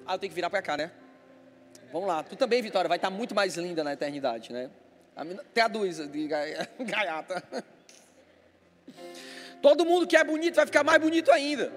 [0.05, 0.91] Ah, eu tenho que virar para cá, né?
[1.91, 2.21] Vamos lá.
[2.23, 4.69] Tu também, Vitória, vai estar muito mais linda na eternidade, né?
[5.15, 6.27] Até a Duísa de
[6.79, 7.43] gaiata.
[9.61, 11.71] Todo mundo que é bonito vai ficar mais bonito ainda.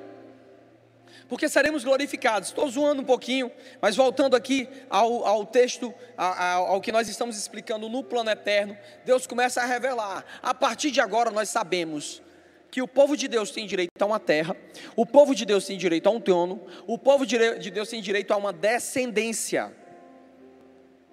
[1.29, 2.49] Porque seremos glorificados.
[2.49, 7.89] Estou zoando um pouquinho, mas voltando aqui ao, ao texto, ao que nós estamos explicando
[7.89, 10.25] no plano eterno, Deus começa a revelar.
[10.43, 12.23] A partir de agora nós sabemos
[12.71, 14.57] que o povo de Deus tem direito a uma terra,
[14.95, 18.33] o povo de Deus tem direito a um trono, o povo de Deus tem direito
[18.33, 19.75] a uma descendência.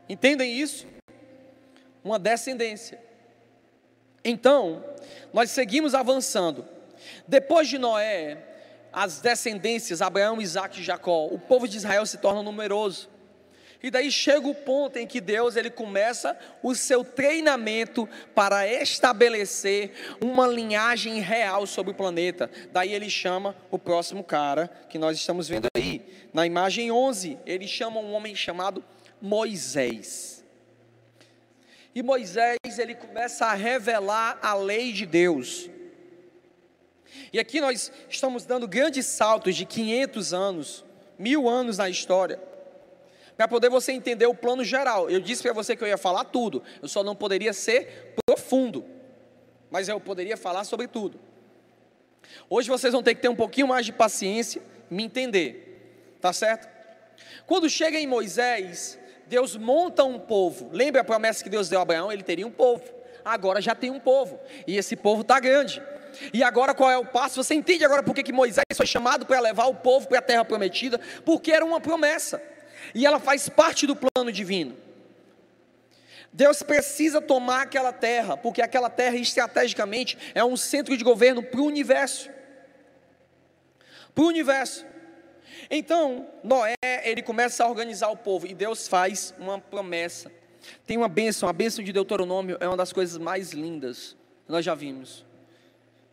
[0.09, 0.85] Entendem isso?
[2.03, 3.01] Uma descendência.
[4.23, 4.83] Então,
[5.33, 6.65] nós seguimos avançando.
[7.27, 8.37] Depois de Noé,
[8.91, 13.09] as descendências, Abraão, Isaac e Jacó, o povo de Israel se torna numeroso.
[13.83, 19.91] E daí chega o ponto em que Deus ele começa o seu treinamento para estabelecer
[20.21, 22.49] uma linhagem real sobre o planeta.
[22.71, 26.01] Daí ele chama o próximo cara que nós estamos vendo aí.
[26.31, 28.81] Na imagem 11, ele chama um homem chamado
[29.21, 30.45] Moisés.
[31.93, 35.69] E Moisés ele começa a revelar a lei de Deus.
[37.33, 40.85] E aqui nós estamos dando grandes saltos de 500 anos,
[41.19, 42.52] mil anos na história
[43.43, 45.09] para poder você entender o plano geral.
[45.09, 48.85] Eu disse para você que eu ia falar tudo, eu só não poderia ser profundo,
[49.69, 51.19] mas eu poderia falar sobre tudo.
[52.49, 56.69] Hoje vocês vão ter que ter um pouquinho mais de paciência, me entender, tá certo?
[57.45, 60.69] Quando chega em Moisés, Deus monta um povo.
[60.71, 62.13] Lembra a promessa que Deus deu a Abraão?
[62.13, 62.83] Ele teria um povo.
[63.25, 65.83] Agora já tem um povo, e esse povo está grande.
[66.33, 67.43] E agora qual é o passo?
[67.43, 70.45] Você entende agora por que Moisés foi chamado para levar o povo para a terra
[70.45, 70.97] prometida?
[71.25, 72.52] Porque era uma promessa
[72.93, 74.77] e ela faz parte do plano divino.
[76.31, 81.61] Deus precisa tomar aquela terra, porque aquela terra estrategicamente é um centro de governo para
[81.61, 82.29] o universo.
[84.15, 84.85] Para o universo.
[85.69, 90.31] Então, Noé, ele começa a organizar o povo e Deus faz uma promessa.
[90.87, 94.15] Tem uma bênção, a bênção de Deuteronômio é uma das coisas mais lindas
[94.45, 95.25] que nós já vimos.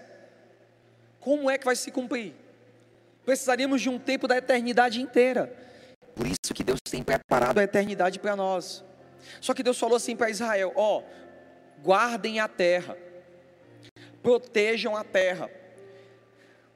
[1.19, 2.33] Como é que vai se cumprir?
[3.25, 5.64] Precisaríamos de um tempo da eternidade inteira.
[6.15, 8.83] Por isso que Deus tem preparado a eternidade para nós.
[9.41, 11.03] Só que Deus falou assim para Israel: ó,
[11.83, 12.97] guardem a terra,
[14.23, 15.49] protejam a terra,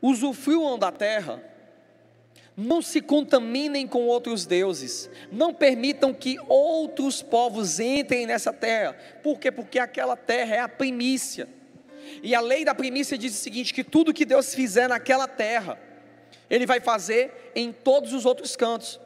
[0.02, 1.42] usufruam da terra,
[2.56, 8.94] não se contaminem com outros deuses, não permitam que outros povos entrem nessa terra.
[9.24, 9.52] Por quê?
[9.52, 11.48] Porque aquela terra é a primícia.
[12.22, 15.80] E a lei da primícia diz o seguinte: que tudo que Deus fizer naquela terra,
[16.50, 19.00] Ele vai fazer em todos os outros cantos.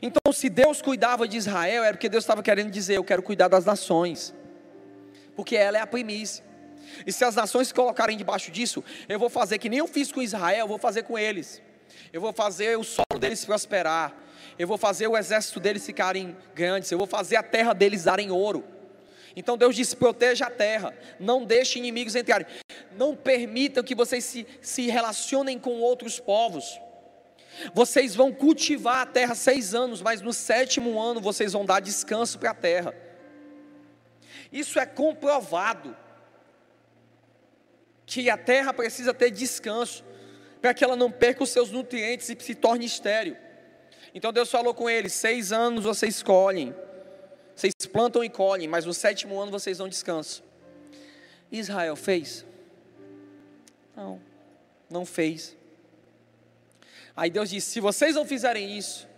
[0.00, 3.48] Então, se Deus cuidava de Israel, era porque Deus estava querendo dizer: Eu quero cuidar
[3.48, 4.34] das nações,
[5.34, 6.44] porque ela é a primícia.
[7.06, 10.12] E se as nações se colocarem debaixo disso, eu vou fazer que nem eu fiz
[10.12, 11.62] com Israel, eu vou fazer com eles.
[12.12, 14.14] Eu vou fazer o solo deles prosperar.
[14.58, 16.90] Eu vou fazer o exército deles ficarem grandes.
[16.90, 18.64] Eu vou fazer a terra deles darem ouro.
[19.34, 22.46] Então Deus disse: proteja a terra, não deixe inimigos entrarem,
[22.96, 26.78] não permitam que vocês se, se relacionem com outros povos.
[27.74, 32.38] Vocês vão cultivar a terra seis anos, mas no sétimo ano vocês vão dar descanso
[32.38, 32.94] para a terra.
[34.50, 35.96] Isso é comprovado
[38.06, 40.04] que a terra precisa ter descanso
[40.60, 43.36] para que ela não perca os seus nutrientes e se torne estéril.
[44.14, 46.74] Então Deus falou com eles: seis anos vocês colhem
[47.54, 50.44] vocês plantam e colhem, mas no sétimo ano vocês não descansam.
[51.50, 52.44] Israel fez?
[53.94, 54.20] Não,
[54.88, 55.56] não fez.
[57.16, 59.08] Aí Deus disse: se vocês não fizerem isso,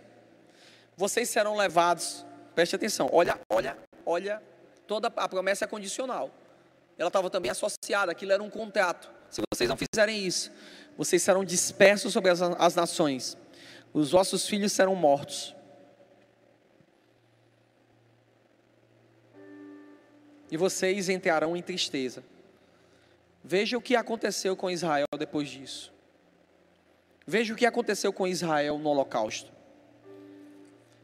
[0.95, 2.25] vocês serão levados.
[2.53, 4.41] Preste atenção, olha, olha, olha,
[4.87, 6.31] toda a promessa é condicional.
[6.97, 9.11] Ela estava também associada, aquilo era um contrato.
[9.29, 10.51] Se vocês não fizerem isso,
[10.97, 13.37] vocês serão dispersos sobre as, as nações,
[13.93, 15.55] os vossos filhos serão mortos.
[20.55, 22.23] e vocês entrarão em tristeza.
[23.43, 25.93] Veja o que aconteceu com Israel depois disso.
[27.27, 29.51] Veja o que aconteceu com Israel no Holocausto.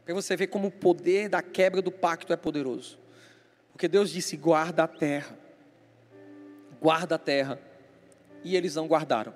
[0.04, 2.98] Para você ver como o poder da quebra do pacto é poderoso.
[3.72, 5.36] Porque Deus disse: guarda a terra,
[6.80, 7.58] guarda a terra.
[8.44, 9.34] E eles não guardaram.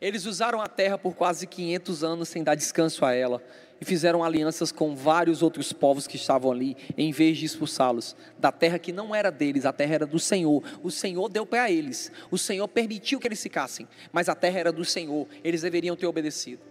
[0.00, 3.42] Eles usaram a terra por quase 500 anos sem dar descanso a ela
[3.80, 8.50] e fizeram alianças com vários outros povos que estavam ali, em vez de expulsá-los da
[8.50, 10.62] terra que não era deles, a terra era do Senhor.
[10.82, 14.72] O Senhor deu para eles, o Senhor permitiu que eles ficassem, mas a terra era
[14.72, 16.62] do Senhor, eles deveriam ter obedecido.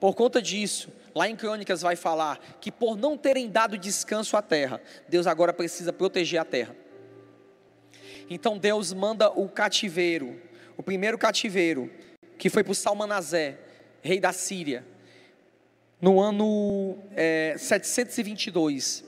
[0.00, 4.42] Por conta disso, lá em Crônicas vai falar que por não terem dado descanso à
[4.42, 6.74] terra, Deus agora precisa proteger a terra.
[8.30, 10.40] Então Deus manda o cativeiro,
[10.76, 11.90] o primeiro cativeiro,
[12.38, 13.58] que foi para o Salmanazé,
[14.00, 14.84] rei da Síria
[16.00, 19.04] no ano é, 722.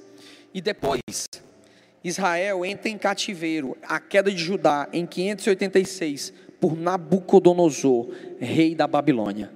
[0.53, 1.01] E depois,
[2.03, 9.51] Israel entra em cativeiro, a queda de Judá, em 586, por Nabucodonosor, rei da Babilônia.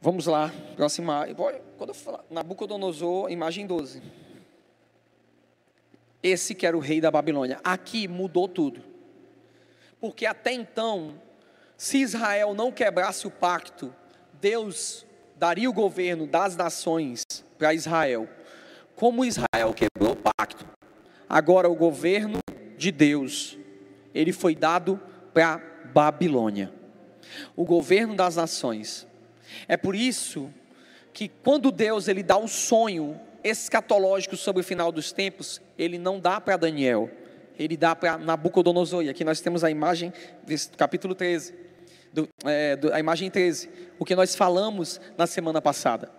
[0.00, 1.26] Vamos lá, próxima.
[1.76, 4.00] Quando eu falar Nabucodonosor, imagem 12.
[6.22, 7.58] Esse que era o rei da Babilônia.
[7.64, 8.80] Aqui mudou tudo.
[10.00, 11.20] Porque até então
[11.76, 13.94] se Israel não quebrasse o pacto,
[14.40, 15.04] Deus
[15.36, 17.22] daria o governo das nações
[17.58, 18.28] para Israel.
[18.94, 20.66] Como Israel quebrou o pacto,
[21.28, 22.38] agora o governo
[22.78, 23.58] de Deus,
[24.14, 25.00] ele foi dado
[25.34, 25.60] para
[25.92, 26.72] Babilônia.
[27.54, 29.06] O governo das nações.
[29.68, 30.50] É por isso
[31.12, 36.18] que quando Deus ele dá um sonho escatológico sobre o final dos tempos, ele não
[36.18, 37.10] dá para Daniel,
[37.58, 39.04] ele dá para Nabucodonosor.
[39.04, 40.10] E aqui nós temos a imagem,
[40.78, 41.65] capítulo 13
[42.16, 46.10] do, é, do, a imagem 13, o que nós falamos na semana passada.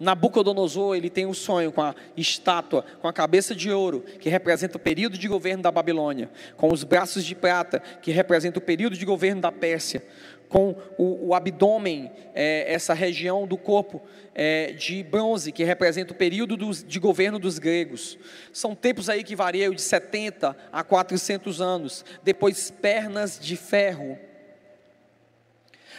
[0.00, 4.78] Nabucodonosor, ele tem um sonho com a estátua, com a cabeça de ouro, que representa
[4.78, 8.96] o período de governo da Babilônia, com os braços de prata, que representa o período
[8.96, 10.02] de governo da Pérsia,
[10.48, 14.00] com o, o abdômen, é, essa região do corpo
[14.34, 18.16] é, de bronze, que representa o período dos, de governo dos gregos.
[18.52, 22.04] São tempos aí que variam de 70 a 400 anos.
[22.22, 24.16] Depois, pernas de ferro,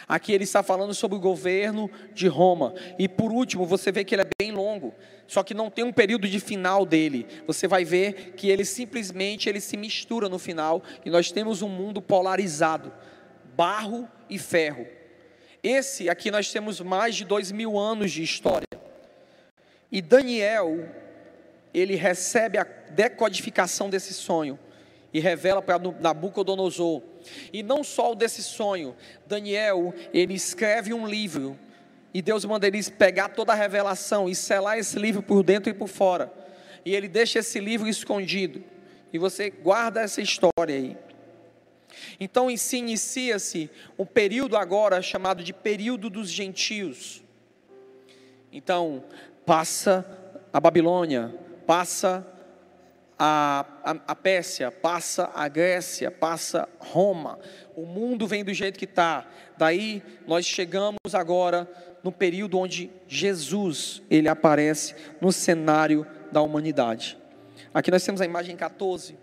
[0.08, 2.74] Aqui ele está falando sobre o governo de Roma.
[2.98, 4.94] E por último, você vê que ele é bem longo,
[5.28, 7.28] só que não tem um período de final dele.
[7.46, 11.70] Você vai ver que ele simplesmente ele se mistura no final e nós temos um
[11.70, 12.94] mundo polarizado.
[13.56, 14.86] barro e ferro.
[15.64, 18.68] Esse aqui nós temos mais de dois mil anos de história.
[19.92, 20.88] E Daniel,
[21.74, 24.60] ele recebe a decodificação desse sonho
[25.14, 27.02] e revela para Nabucodonosor.
[27.52, 31.58] E não só o desse sonho, Daniel, ele escreve um livro
[32.14, 35.74] e Deus manda ele pegar toda a revelação e selar esse livro por dentro e
[35.74, 36.32] por fora.
[36.84, 38.64] E ele deixa esse livro escondido.
[39.12, 40.98] E você guarda essa história aí.
[42.20, 47.24] Então se inicia-se um período agora chamado de período dos gentios.
[48.52, 49.04] Então,
[49.46, 50.06] passa
[50.52, 52.26] a Babilônia, passa
[53.18, 57.40] a, a, a Pérsia, passa a Grécia, passa Roma.
[57.76, 59.26] O mundo vem do jeito que está.
[59.58, 61.70] Daí nós chegamos agora
[62.04, 67.18] no período onde Jesus ele aparece no cenário da humanidade.
[67.74, 69.18] Aqui nós temos a imagem 14.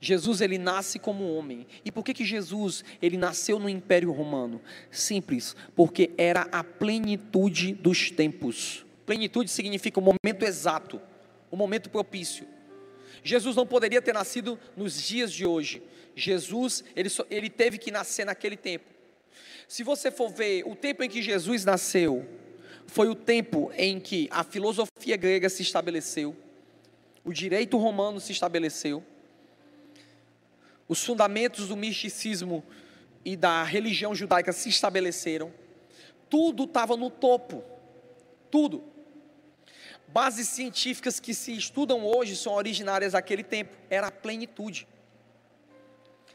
[0.00, 1.66] Jesus ele nasce como homem.
[1.84, 4.60] E por que que Jesus ele nasceu no Império Romano?
[4.90, 8.84] Simples, porque era a plenitude dos tempos.
[9.04, 11.00] Plenitude significa o momento exato,
[11.56, 12.46] o momento propício.
[13.24, 15.82] Jesus não poderia ter nascido nos dias de hoje.
[16.14, 18.84] Jesus ele, ele teve que nascer naquele tempo.
[19.66, 22.28] Se você for ver o tempo em que Jesus nasceu,
[22.86, 26.36] foi o tempo em que a filosofia grega se estabeleceu,
[27.24, 29.02] o direito romano se estabeleceu,
[30.86, 32.62] os fundamentos do misticismo
[33.24, 35.50] e da religião judaica se estabeleceram,
[36.28, 37.64] tudo estava no topo,
[38.50, 38.95] tudo.
[40.16, 44.88] Bases científicas que se estudam hoje são originárias daquele tempo, era a plenitude.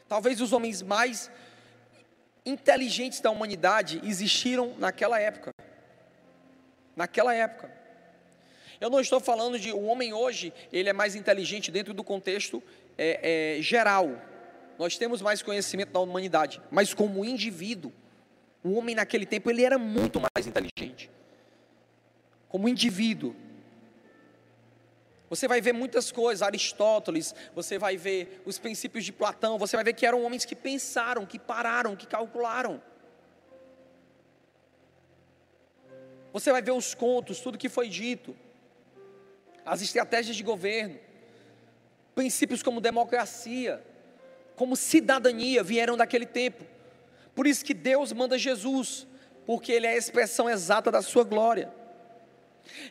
[0.06, 1.28] Talvez os homens mais
[2.46, 5.52] inteligentes da humanidade existiram naquela época.
[6.94, 7.72] Naquela época.
[8.80, 12.62] Eu não estou falando de o homem hoje, ele é mais inteligente dentro do contexto
[12.96, 14.16] é, é, geral.
[14.78, 17.92] Nós temos mais conhecimento da humanidade, mas como indivíduo,
[18.62, 21.10] o homem naquele tempo ele era muito mais inteligente.
[22.48, 23.34] Como indivíduo,
[25.32, 29.82] você vai ver muitas coisas, Aristóteles, você vai ver os princípios de Platão, você vai
[29.82, 32.82] ver que eram homens que pensaram, que pararam, que calcularam.
[36.34, 38.36] Você vai ver os contos, tudo que foi dito,
[39.64, 41.00] as estratégias de governo,
[42.14, 43.82] princípios como democracia,
[44.54, 46.62] como cidadania vieram daquele tempo.
[47.34, 49.06] Por isso que Deus manda Jesus,
[49.46, 51.72] porque Ele é a expressão exata da sua glória.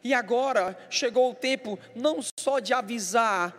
[0.04, 3.56] E agora chegou o tempo não só de avisar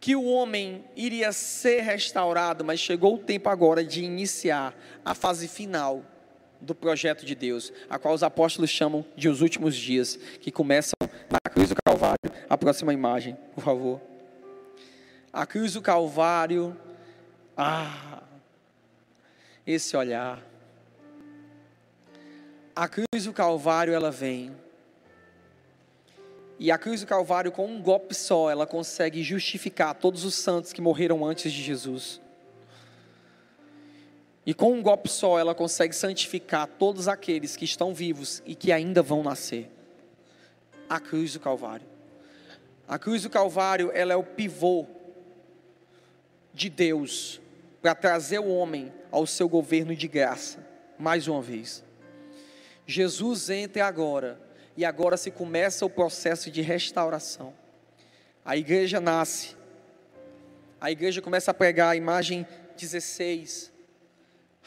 [0.00, 4.74] que o homem iria ser restaurado, mas chegou o tempo agora de iniciar
[5.04, 6.04] a fase final
[6.60, 10.96] do projeto de Deus, a qual os apóstolos chamam de os últimos dias, que começam
[11.30, 12.18] na cruz do Calvário.
[12.48, 14.00] A próxima imagem, por favor.
[15.32, 16.76] A cruz do Calvário,
[17.56, 18.22] ah,
[19.66, 20.42] esse olhar.
[22.74, 24.65] A cruz do Calvário, ela vem.
[26.58, 30.72] E a cruz do Calvário, com um golpe só, ela consegue justificar todos os santos
[30.72, 32.20] que morreram antes de Jesus.
[34.46, 38.72] E com um golpe só, ela consegue santificar todos aqueles que estão vivos e que
[38.72, 39.70] ainda vão nascer.
[40.88, 41.86] A cruz do Calvário.
[42.88, 44.86] A cruz do Calvário, ela é o pivô
[46.54, 47.40] de Deus
[47.82, 50.64] para trazer o homem ao seu governo de graça,
[50.98, 51.84] mais uma vez.
[52.86, 54.40] Jesus entra agora,
[54.76, 57.54] e agora se começa o processo de restauração.
[58.44, 59.56] A igreja nasce,
[60.80, 62.46] a igreja começa a pregar a imagem
[62.76, 63.72] 16,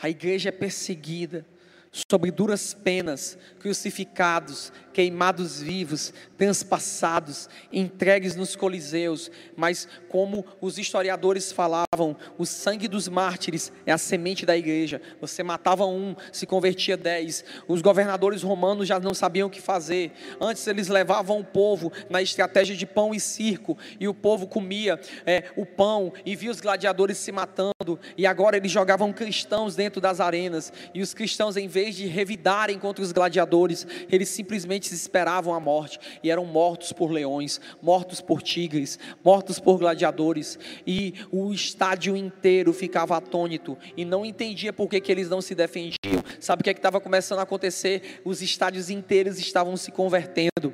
[0.01, 1.45] a igreja é perseguida,
[1.91, 12.17] sobre duras penas, crucificados, queimados vivos, transpassados, entregues nos coliseus, mas como os historiadores falavam,
[12.37, 15.01] o sangue dos mártires é a semente da igreja.
[15.21, 17.45] Você matava um, se convertia dez.
[17.65, 20.11] Os governadores romanos já não sabiam o que fazer.
[20.41, 24.99] Antes eles levavam o povo na estratégia de pão e circo, e o povo comia
[25.25, 27.97] é, o pão e via os gladiadores se matando.
[28.17, 32.77] E agora eles jogavam cristãos dentro das arenas, e os cristãos, em vez de revidarem
[32.77, 38.41] contra os gladiadores, eles simplesmente esperavam a morte e eram mortos por leões, mortos por
[38.41, 44.99] tigres, mortos por gladiadores, e o estádio inteiro ficava atônito e não entendia por que,
[44.99, 46.23] que eles não se defendiam.
[46.39, 48.21] Sabe o que é estava começando a acontecer?
[48.25, 50.73] Os estádios inteiros estavam se convertendo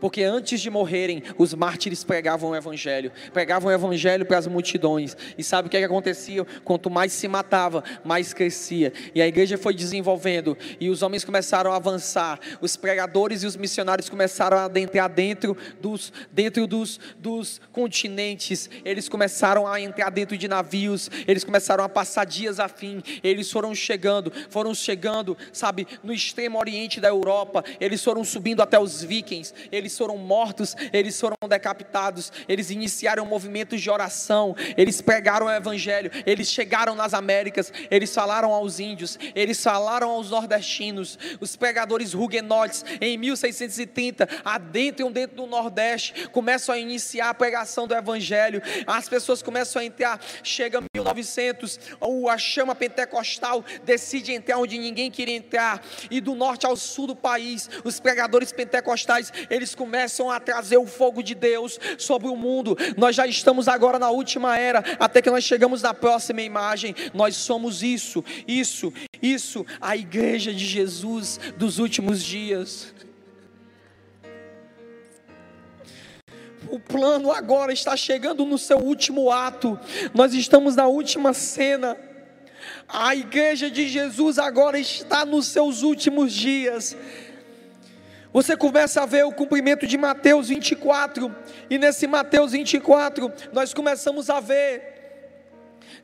[0.00, 5.16] Porque antes de morrerem, os mártires pregavam o evangelho, pregavam o evangelho para as multidões.
[5.36, 6.44] E sabe o que, é que acontecia?
[6.64, 8.92] Quanto mais se matava, mais crescia.
[9.14, 13.56] E a igreja foi desenvolvendo, e os homens começaram a avançar, os pregadores e os
[13.56, 20.36] missionários começaram a adentrar dentro dos, dentro dos, dos continentes, eles começaram a entrar dentro
[20.36, 25.86] de navios, eles começaram a passar dias a fim, eles foram chegando, foram chegando, sabe,
[26.02, 29.52] no extremo oriente da Europa, eles foram subindo até os vikings,
[29.82, 36.10] eles foram mortos, eles foram decapitados, eles iniciaram movimentos de oração, eles pregaram o evangelho,
[36.24, 42.84] eles chegaram nas Américas, eles falaram aos índios, eles falaram aos nordestinos, os pregadores huguenotes
[43.00, 49.42] em 1630 adentram dentro do Nordeste, começam a iniciar a pregação do evangelho, as pessoas
[49.42, 51.80] começam a entrar, chega 1900,
[52.30, 57.16] a chama pentecostal decide entrar onde ninguém queria entrar, e do norte ao sul do
[57.16, 62.76] país, os pregadores pentecostais, eles começam a trazer o fogo de Deus sobre o mundo.
[62.96, 66.94] Nós já estamos agora na última era, até que nós chegamos na próxima imagem.
[67.12, 72.92] Nós somos isso, isso, isso, a igreja de Jesus dos últimos dias.
[76.72, 79.78] O plano agora está chegando no seu último ato.
[80.14, 81.98] Nós estamos na última cena.
[82.88, 86.96] A igreja de Jesus agora está nos seus últimos dias.
[88.32, 91.34] Você começa a ver o cumprimento de Mateus 24,
[91.68, 94.92] e nesse Mateus 24, nós começamos a ver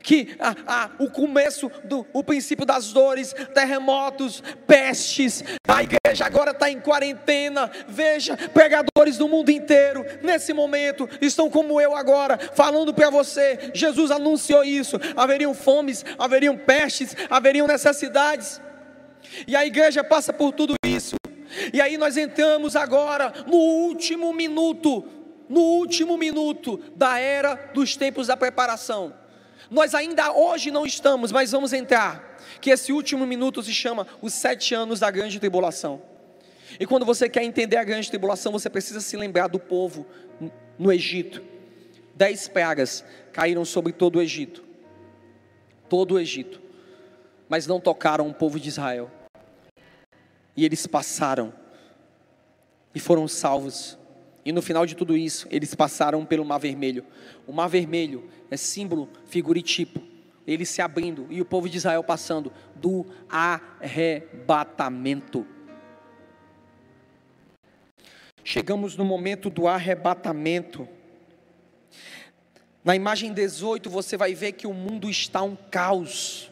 [0.01, 6.51] que ah, ah, o começo do o princípio das dores, terremotos, pestes, a igreja agora
[6.51, 7.69] está em quarentena.
[7.87, 13.71] Veja, pregadores do mundo inteiro, nesse momento, estão como eu agora, falando para você.
[13.73, 18.61] Jesus anunciou isso: haveriam fomes, haveriam pestes, haveriam necessidades,
[19.47, 20.78] e a igreja passa por tudo.
[21.73, 25.05] E aí nós entramos agora no último minuto,
[25.47, 29.13] no último minuto da era dos tempos da preparação.
[29.69, 32.37] Nós ainda hoje não estamos, mas vamos entrar.
[32.59, 36.01] Que esse último minuto se chama os sete anos da grande tribulação.
[36.79, 40.05] E quando você quer entender a grande tribulação, você precisa se lembrar do povo
[40.77, 41.41] no Egito.
[42.15, 44.63] Dez pragas caíram sobre todo o Egito.
[45.87, 46.61] Todo o Egito.
[47.47, 49.09] Mas não tocaram o povo de Israel.
[50.55, 51.53] E eles passaram.
[52.93, 53.97] E foram salvos.
[54.43, 57.05] E no final de tudo isso, eles passaram pelo Mar Vermelho.
[57.45, 60.01] O Mar Vermelho é símbolo, figura e tipo.
[60.47, 65.45] Ele se abrindo e o povo de Israel passando do arrebatamento.
[68.43, 70.89] Chegamos no momento do arrebatamento.
[72.83, 76.51] Na imagem 18 você vai ver que o mundo está um caos.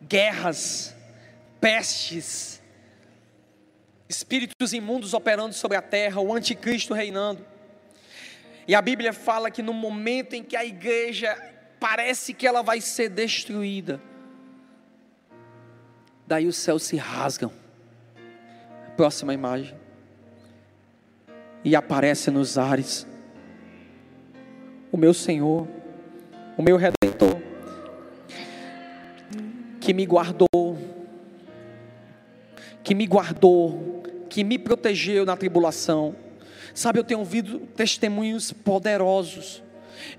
[0.00, 0.96] Guerras,
[1.60, 2.61] pestes,
[4.16, 7.44] espíritos imundos operando sobre a terra, o anticristo reinando.
[8.68, 11.36] E a Bíblia fala que no momento em que a igreja
[11.80, 14.00] parece que ela vai ser destruída,
[16.26, 17.50] daí os céus se rasgam.
[18.96, 19.74] Próxima imagem.
[21.64, 23.06] E aparece nos ares
[24.92, 25.66] o meu Senhor,
[26.56, 27.40] o meu Redentor,
[29.80, 30.76] que me guardou,
[32.84, 34.01] que me guardou
[34.32, 36.16] que me protegeu na tribulação.
[36.74, 39.62] Sabe, eu tenho ouvido testemunhos poderosos.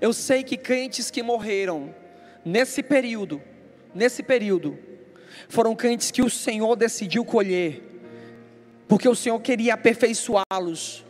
[0.00, 1.92] Eu sei que crentes que morreram
[2.44, 3.42] nesse período,
[3.92, 4.78] nesse período,
[5.48, 7.82] foram crentes que o Senhor decidiu colher,
[8.86, 11.04] porque o Senhor queria aperfeiçoá-los,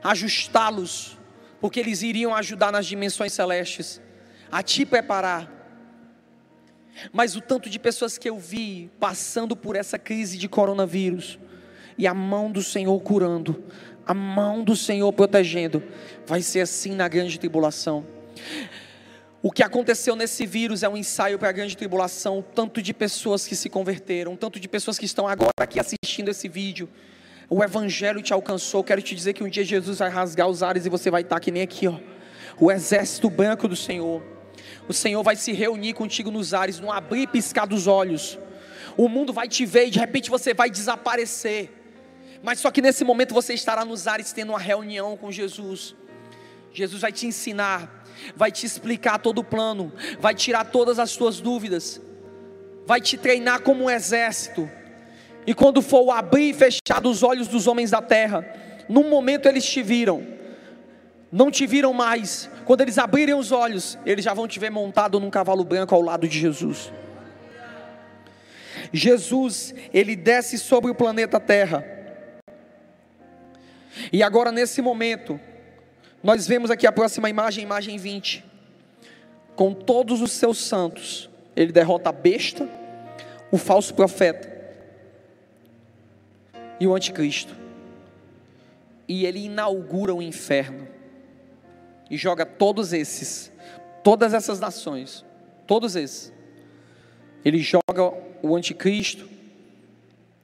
[0.00, 1.18] ajustá-los,
[1.60, 4.00] porque eles iriam ajudar nas dimensões celestes,
[4.52, 5.50] a te preparar.
[7.12, 11.36] Mas o tanto de pessoas que eu vi passando por essa crise de coronavírus,
[12.00, 13.62] e a mão do Senhor curando,
[14.06, 15.82] a mão do Senhor protegendo.
[16.26, 18.06] Vai ser assim na grande tribulação.
[19.42, 23.46] O que aconteceu nesse vírus é um ensaio para a grande tribulação, tanto de pessoas
[23.46, 26.88] que se converteram, tanto de pessoas que estão agora aqui assistindo esse vídeo.
[27.50, 28.82] O evangelho te alcançou.
[28.82, 31.38] Quero te dizer que um dia Jesus vai rasgar os ares e você vai estar
[31.38, 31.98] que nem aqui, ó.
[32.58, 34.22] O exército branco do Senhor.
[34.88, 38.38] O Senhor vai se reunir contigo nos ares, no abrir e piscar dos olhos.
[38.96, 41.79] O mundo vai te ver e de repente você vai desaparecer.
[42.42, 45.94] Mas só que nesse momento você estará nos ares tendo uma reunião com Jesus.
[46.72, 48.04] Jesus vai te ensinar,
[48.34, 52.00] vai te explicar todo o plano, vai tirar todas as suas dúvidas,
[52.86, 54.70] vai te treinar como um exército.
[55.46, 58.46] E quando for abrir e fechar dos olhos dos homens da terra,
[58.88, 60.26] num momento eles te viram,
[61.30, 62.48] não te viram mais.
[62.64, 66.00] Quando eles abrirem os olhos, eles já vão te ver montado num cavalo branco ao
[66.00, 66.92] lado de Jesus.
[68.92, 71.99] Jesus, ele desce sobre o planeta Terra
[74.12, 75.40] E agora, nesse momento,
[76.22, 78.44] nós vemos aqui a próxima imagem, imagem 20.
[79.56, 82.68] Com todos os seus santos, ele derrota a besta,
[83.50, 84.50] o falso profeta
[86.78, 87.54] e o anticristo.
[89.08, 90.88] E ele inaugura o inferno
[92.10, 93.52] e joga todos esses,
[94.02, 95.24] todas essas nações,
[95.66, 96.32] todos esses.
[97.44, 98.12] Ele joga
[98.42, 99.28] o anticristo,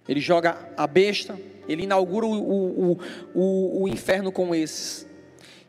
[0.09, 2.99] ele joga a besta, ele inaugura o, o,
[3.35, 5.07] o, o inferno com esses.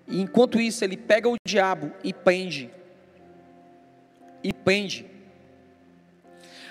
[0.07, 2.69] E enquanto isso, ele pega o diabo e prende.
[4.43, 5.05] E prende.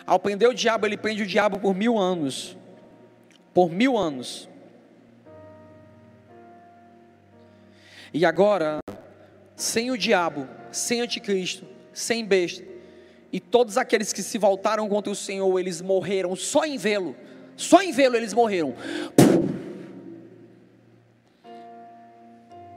[0.06, 2.56] Ao prender o diabo, ele prende o diabo por mil anos.
[3.52, 4.48] Por mil anos.
[8.14, 8.78] E agora,
[9.54, 12.64] sem o diabo, sem anticristo, sem besta,
[13.32, 17.14] e todos aqueles que se voltaram contra o Senhor, eles morreram só em vê-lo.
[17.56, 18.74] Só em vê-lo eles morreram.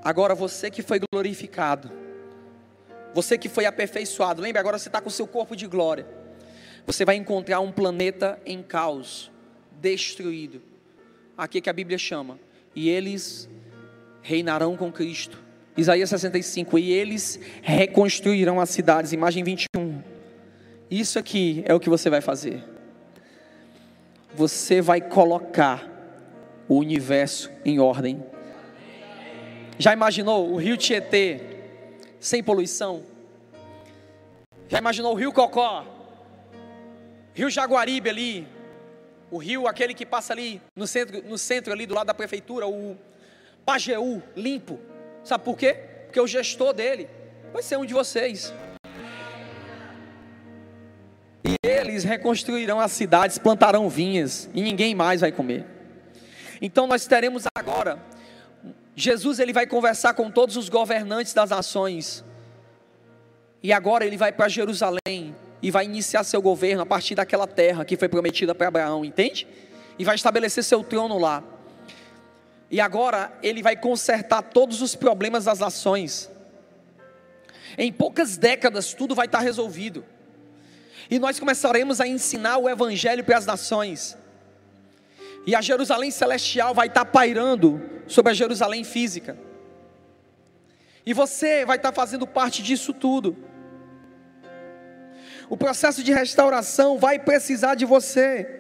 [0.01, 1.91] Agora você que foi glorificado,
[3.13, 6.07] você que foi aperfeiçoado, lembre agora você está com o seu corpo de glória.
[6.87, 9.29] Você vai encontrar um planeta em caos,
[9.79, 10.61] destruído.
[11.37, 12.39] Aqui que a Bíblia chama.
[12.73, 13.49] E eles
[14.21, 15.37] reinarão com Cristo.
[15.75, 16.79] Isaías 65.
[16.79, 19.11] E eles reconstruirão as cidades.
[19.11, 20.01] Imagem 21.
[20.89, 22.63] Isso aqui é o que você vai fazer
[24.33, 25.87] você vai colocar
[26.67, 28.23] o universo em ordem.
[29.77, 31.41] Já imaginou o rio Tietê
[32.19, 33.03] sem poluição?
[34.67, 35.85] Já imaginou o rio Cocó?
[37.33, 38.47] Rio Jaguaribe ali,
[39.31, 42.67] o rio aquele que passa ali no centro, no centro ali do lado da prefeitura,
[42.67, 42.97] o
[43.65, 44.79] Pajeú, limpo.
[45.23, 45.73] Sabe por quê?
[46.05, 47.07] Porque o gestor dele
[47.53, 48.53] vai ser um de vocês.
[51.43, 55.65] E eles reconstruirão as cidades, plantarão vinhas, e ninguém mais vai comer.
[56.61, 57.97] Então nós teremos agora,
[58.95, 62.23] Jesus ele vai conversar com todos os governantes das nações.
[63.63, 67.85] E agora ele vai para Jerusalém e vai iniciar seu governo a partir daquela terra
[67.85, 69.47] que foi prometida para Abraão, entende?
[69.97, 71.43] E vai estabelecer seu trono lá.
[72.69, 76.29] E agora ele vai consertar todos os problemas das nações.
[77.77, 80.03] Em poucas décadas tudo vai estar resolvido
[81.09, 84.15] e nós começaremos a ensinar o Evangelho para as nações.
[85.45, 89.37] E a Jerusalém celestial vai estar pairando sobre a Jerusalém física.
[91.05, 93.35] E você vai estar fazendo parte disso tudo.
[95.49, 98.59] O processo de restauração vai precisar de você.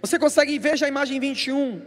[0.00, 1.82] Você consegue ver a imagem 21?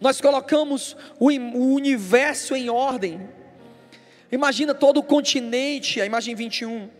[0.00, 3.28] Nós colocamos o, o universo em ordem.
[4.32, 6.99] Imagina todo o continente, a imagem 21.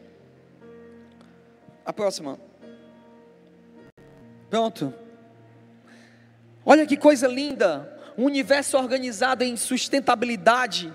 [1.91, 2.39] A próxima.
[4.49, 4.95] Pronto.
[6.65, 7.99] Olha que coisa linda.
[8.17, 10.95] Um universo organizado em sustentabilidade.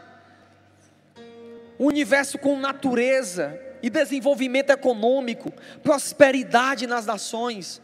[1.78, 5.52] Um universo com natureza e desenvolvimento econômico,
[5.84, 7.82] prosperidade nas nações.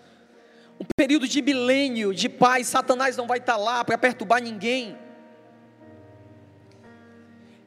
[0.79, 4.97] Um período de milênio de paz, Satanás não vai estar lá para perturbar ninguém.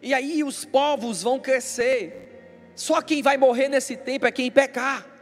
[0.00, 2.72] E aí os povos vão crescer.
[2.74, 5.12] Só quem vai morrer nesse tempo é quem pecar.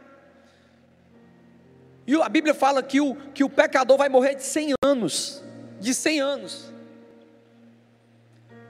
[2.05, 5.41] E a Bíblia fala que o, que o pecador vai morrer de 100 anos.
[5.79, 6.73] De 100 anos.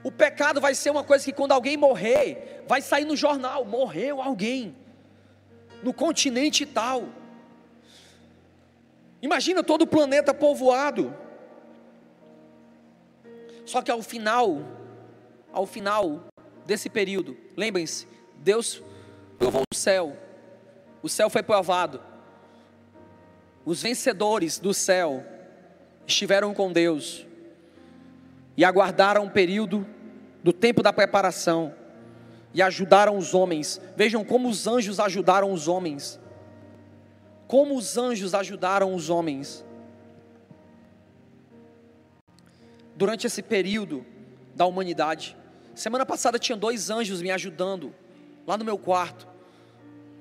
[0.02, 4.22] O pecado vai ser uma coisa que quando alguém morrer, vai sair no jornal: morreu
[4.22, 4.76] alguém.
[5.82, 7.08] No continente tal.
[9.20, 11.14] Imagina todo o planeta povoado.
[13.66, 14.58] Só que ao final,
[15.50, 16.24] ao final
[16.66, 18.06] desse período, lembrem-se,
[18.36, 18.82] Deus
[19.38, 20.16] provou o céu.
[21.02, 22.00] O céu foi provado
[23.64, 25.24] os vencedores do céu
[26.06, 27.26] estiveram com Deus
[28.56, 29.86] e aguardaram o período
[30.42, 31.74] do tempo da preparação
[32.52, 33.80] e ajudaram os homens.
[33.96, 36.20] Vejam como os anjos ajudaram os homens.
[37.48, 39.64] Como os anjos ajudaram os homens.
[42.94, 44.04] Durante esse período
[44.54, 45.36] da humanidade.
[45.74, 47.92] Semana passada tinha dois anjos me ajudando
[48.46, 49.26] lá no meu quarto,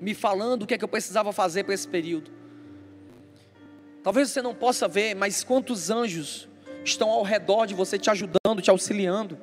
[0.02, 2.32] me falando o que é que eu precisava fazer para esse período.
[4.04, 6.50] Talvez você não possa ver, mas quantos anjos
[6.84, 9.38] estão ao redor de você te ajudando, te auxiliando.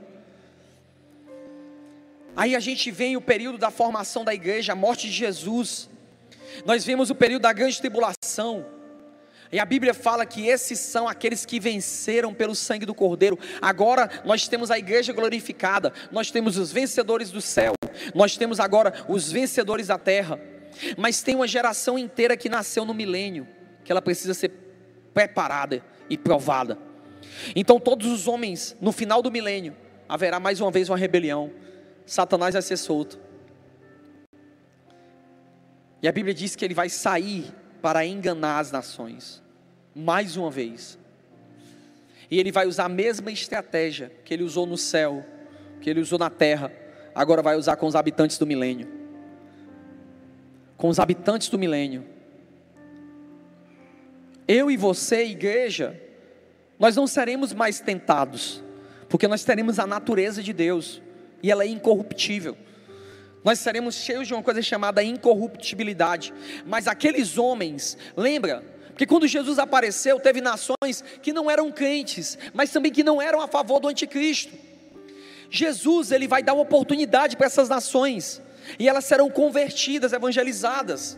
[2.36, 5.88] Aí a gente vem o período da formação da igreja, a morte de Jesus.
[6.66, 8.66] Nós vemos o período da grande tribulação.
[9.50, 13.38] E a Bíblia fala que esses são aqueles que venceram pelo sangue do Cordeiro.
[13.62, 17.72] Agora nós temos a igreja glorificada, nós temos os vencedores do céu,
[18.14, 20.38] nós temos agora os vencedores da terra.
[20.98, 23.48] Mas tem uma geração inteira que nasceu no milênio
[23.84, 24.50] que ela precisa ser
[25.12, 26.78] preparada e provada.
[27.54, 29.76] Então, todos os homens, no final do milênio,
[30.08, 31.50] haverá mais uma vez uma rebelião.
[32.06, 33.18] Satanás vai ser solto.
[36.02, 37.52] E a Bíblia diz que ele vai sair
[37.82, 39.42] para enganar as nações,
[39.94, 40.98] mais uma vez.
[42.30, 45.24] E ele vai usar a mesma estratégia que ele usou no céu,
[45.80, 46.72] que ele usou na terra,
[47.14, 48.88] agora vai usar com os habitantes do milênio.
[50.76, 52.04] Com os habitantes do milênio.
[54.52, 56.02] Eu e você, igreja,
[56.76, 58.60] nós não seremos mais tentados,
[59.08, 61.00] porque nós teremos a natureza de Deus,
[61.40, 62.58] e ela é incorruptível.
[63.44, 66.34] Nós seremos cheios de uma coisa chamada incorruptibilidade.
[66.66, 68.64] Mas aqueles homens, lembra?
[68.88, 73.40] Porque quando Jesus apareceu, teve nações que não eram crentes, mas também que não eram
[73.40, 74.52] a favor do anticristo.
[75.48, 78.42] Jesus, ele vai dar uma oportunidade para essas nações,
[78.80, 81.16] e elas serão convertidas, evangelizadas.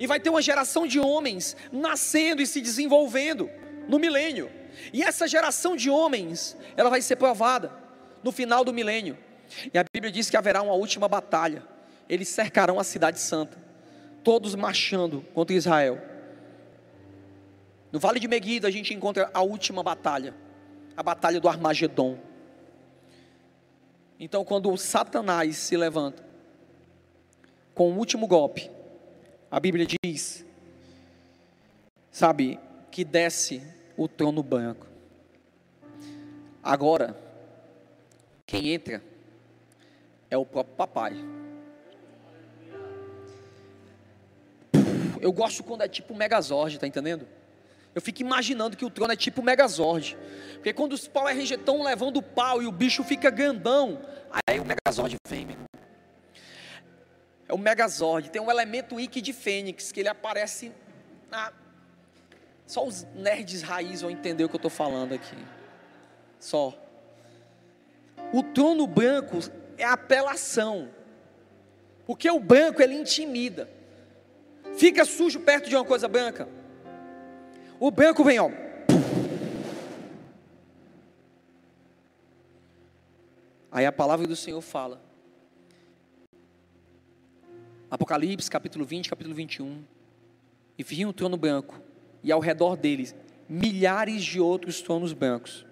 [0.00, 3.50] E vai ter uma geração de homens nascendo e se desenvolvendo
[3.86, 4.50] no milênio.
[4.94, 7.70] E essa geração de homens, ela vai ser provada
[8.24, 9.18] no final do milênio.
[9.72, 11.62] E a Bíblia diz que haverá uma última batalha.
[12.08, 13.58] Eles cercarão a cidade santa,
[14.24, 16.00] todos marchando contra Israel.
[17.92, 20.34] No Vale de Meguida a gente encontra a última batalha,
[20.96, 22.18] a batalha do Armagedon.
[24.18, 26.24] Então, quando Satanás se levanta
[27.74, 28.70] com o último golpe,
[29.50, 30.46] a Bíblia diz,
[32.10, 32.60] sabe,
[32.90, 33.62] que desce
[33.96, 34.86] o trono branco.
[36.62, 37.16] Agora,
[38.46, 39.02] quem entra
[40.30, 41.14] é o próprio papai.
[45.20, 47.26] Eu gosto quando é tipo Megazord, tá entendendo?
[47.94, 50.16] Eu fico imaginando que o trono é tipo Megazord.
[50.54, 54.00] Porque quando os Power Rangers estão levando o pau e o bicho fica grandão,
[54.46, 55.56] aí o Megazord vem, meu.
[57.50, 58.30] É o Megazord.
[58.30, 60.70] Tem um elemento Ike de Fênix, que ele aparece
[61.28, 61.52] na...
[62.64, 65.36] Só os nerds raiz vão entender o que eu estou falando aqui.
[66.38, 66.72] Só.
[68.32, 69.38] O trono branco
[69.76, 70.90] é apelação.
[72.06, 73.68] Porque o branco ele intimida.
[74.76, 76.48] Fica sujo perto de uma coisa branca.
[77.80, 78.48] O branco vem, ó.
[83.72, 85.09] Aí a palavra do Senhor fala.
[87.90, 89.82] Apocalipse, capítulo 20, capítulo 21.
[90.78, 91.80] E vi um trono branco,
[92.22, 93.14] e ao redor deles
[93.48, 95.66] milhares de outros tronos brancos.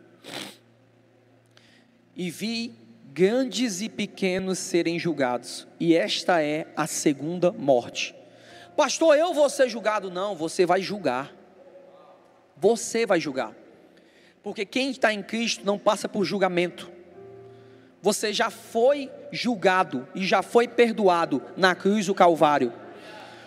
[2.16, 2.74] E vi
[3.12, 8.15] grandes e pequenos serem julgados, e esta é a segunda morte.
[8.77, 10.11] Pastor, eu vou ser julgado?
[10.11, 11.32] Não, você vai julgar.
[12.57, 13.55] Você vai julgar.
[14.43, 16.90] Porque quem está em Cristo não passa por julgamento.
[18.01, 22.73] Você já foi julgado e já foi perdoado na cruz do Calvário.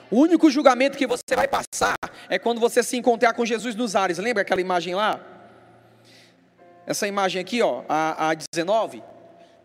[0.10, 1.96] O único julgamento que você vai passar
[2.28, 4.18] é quando você se encontrar com Jesus nos ares.
[4.18, 5.26] Lembra aquela imagem lá?
[6.86, 9.02] Essa imagem aqui, ó, a, a 19.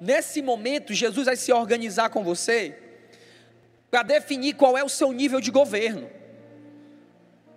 [0.00, 2.78] Nesse momento, Jesus vai se organizar com você
[3.90, 6.08] para definir qual é o seu nível de governo.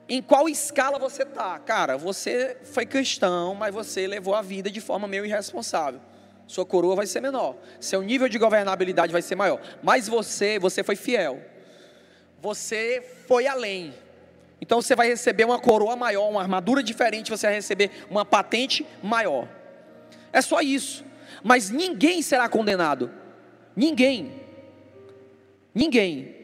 [0.08, 1.60] Em qual escala você está?
[1.60, 6.02] Cara, você foi cristão, mas você levou a vida de forma meio irresponsável.
[6.50, 9.62] Sua coroa vai ser menor, seu nível de governabilidade vai ser maior.
[9.84, 11.40] Mas você, você foi fiel.
[12.42, 13.94] Você foi além.
[14.60, 18.84] Então você vai receber uma coroa maior, uma armadura diferente, você vai receber uma patente
[19.04, 19.48] maior.
[20.34, 21.06] É só isso
[21.44, 23.12] mas ninguém será condenado.
[23.76, 24.42] Ninguém.
[25.74, 26.36] Ninguém.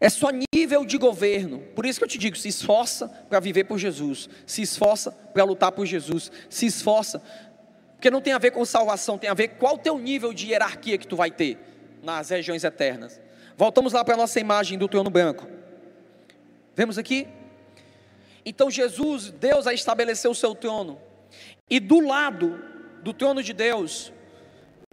[0.00, 1.60] É só nível de governo.
[1.74, 5.44] Por isso que eu te digo: se esforça para viver por Jesus, se esforça para
[5.44, 7.22] lutar por Jesus, se esforça,
[7.98, 10.46] porque não tem a ver com salvação, tem a ver qual o teu nível de
[10.46, 11.58] hierarquia que tu vai ter
[12.00, 13.20] nas regiões eternas.
[13.56, 15.48] Voltamos lá para a nossa imagem do trono branco.
[16.76, 17.26] Vemos aqui?
[18.46, 21.00] Então Jesus, Deus a estabeleceu o seu trono,
[21.68, 22.62] e do lado
[23.02, 24.12] do trono de Deus,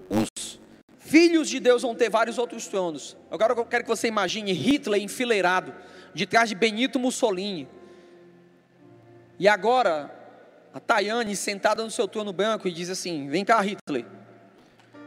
[0.09, 0.59] os
[0.97, 3.15] filhos de Deus vão ter vários outros tronos.
[3.29, 5.75] Agora eu quero que você imagine Hitler enfileirado
[6.11, 7.69] de trás de Benito Mussolini.
[9.37, 10.11] E agora
[10.75, 14.05] a Tayane sentada no seu trono branco e diz assim: Vem cá, Hitler.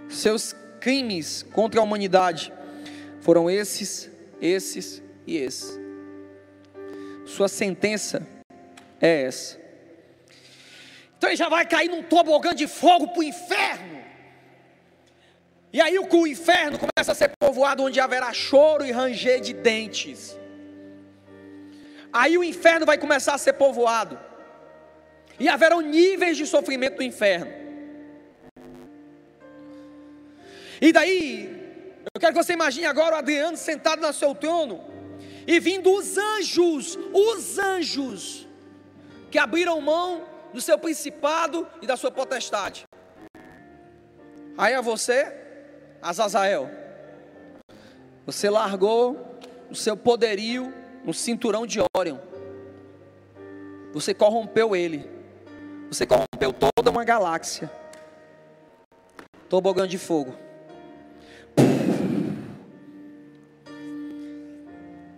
[0.09, 2.51] Seus crimes contra a humanidade
[3.21, 5.79] foram esses, esses e esses.
[7.27, 8.27] Sua sentença
[8.99, 9.61] é essa.
[11.19, 13.99] Então ele já vai cair num tobogã de fogo para o inferno.
[15.71, 20.35] E aí o inferno começa a ser povoado onde haverá choro e ranger de dentes.
[22.11, 24.28] Aí o inferno vai começar a ser povoado.
[25.39, 27.53] E haverão níveis de sofrimento no inferno.
[30.81, 31.59] E daí,
[32.15, 34.85] eu quero que você imagine agora o Adriano sentado no seu trono
[35.47, 38.47] e vindo os anjos, os anjos
[39.31, 42.87] que abriram mão do seu principado e da sua potestade.
[44.57, 45.33] Aí a você,
[46.03, 46.71] Azazael,
[48.27, 49.39] você largou
[49.71, 50.73] o seu poderio
[51.05, 52.19] no cinturão de Órion.
[53.93, 55.18] Você corrompeu ele.
[55.91, 57.71] Você corrompeu toda uma galáxia.
[59.49, 60.35] Tobogã de fogo.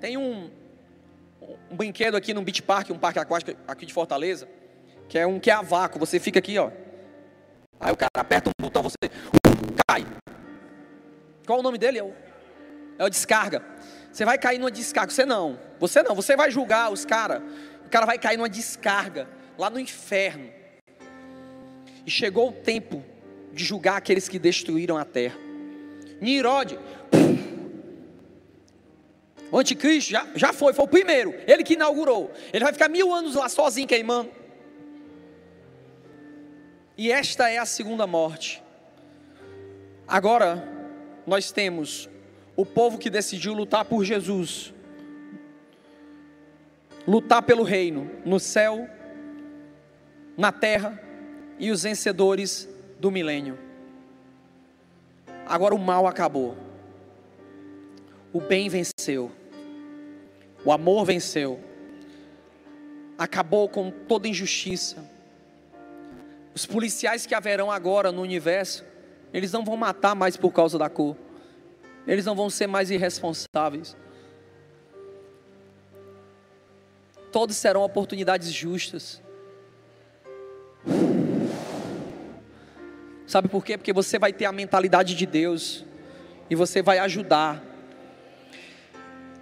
[0.00, 0.48] Tem um,
[1.70, 4.48] um brinquedo aqui no Beach Park, um parque aquático aqui de Fortaleza,
[5.08, 5.98] que é um que é a vácuo.
[5.98, 6.70] Você fica aqui, ó.
[7.80, 8.96] Aí o cara aperta um botão, você
[9.86, 10.06] cai.
[11.44, 11.98] Qual o nome dele?
[11.98, 12.14] É o,
[12.98, 13.64] é o descarga.
[14.12, 15.12] Você vai cair numa descarga.
[15.12, 15.58] Você não.
[15.80, 16.14] Você não.
[16.14, 17.42] Você vai julgar os caras.
[17.84, 19.28] O cara vai cair numa descarga
[19.58, 20.59] lá no inferno.
[22.10, 23.04] E chegou o tempo
[23.52, 25.38] de julgar aqueles que destruíram a terra.
[26.20, 26.76] Nirode,
[29.48, 32.32] o anticristo já, já foi, foi o primeiro, ele que inaugurou.
[32.52, 34.28] Ele vai ficar mil anos lá sozinho queimando.
[36.98, 38.60] E esta é a segunda morte.
[40.08, 40.68] Agora,
[41.24, 42.10] nós temos
[42.56, 44.74] o povo que decidiu lutar por Jesus,
[47.06, 48.90] lutar pelo reino, no céu,
[50.36, 51.08] na terra,
[51.60, 52.66] e os vencedores
[52.98, 53.58] do milênio.
[55.46, 56.56] Agora o mal acabou,
[58.32, 59.30] o bem venceu,
[60.64, 61.60] o amor venceu,
[63.18, 65.04] acabou com toda injustiça.
[66.54, 68.84] Os policiais que haverão agora no universo,
[69.32, 71.16] eles não vão matar mais por causa da cor,
[72.06, 73.96] eles não vão ser mais irresponsáveis.
[77.30, 79.22] Todos serão oportunidades justas.
[83.30, 83.78] Sabe por quê?
[83.78, 85.84] Porque você vai ter a mentalidade de Deus
[86.50, 87.62] e você vai ajudar.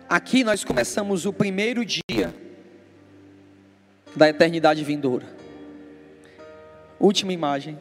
[0.06, 2.34] Aqui nós começamos o primeiro dia
[4.14, 5.24] da eternidade vindoura.
[7.00, 7.78] Última imagem.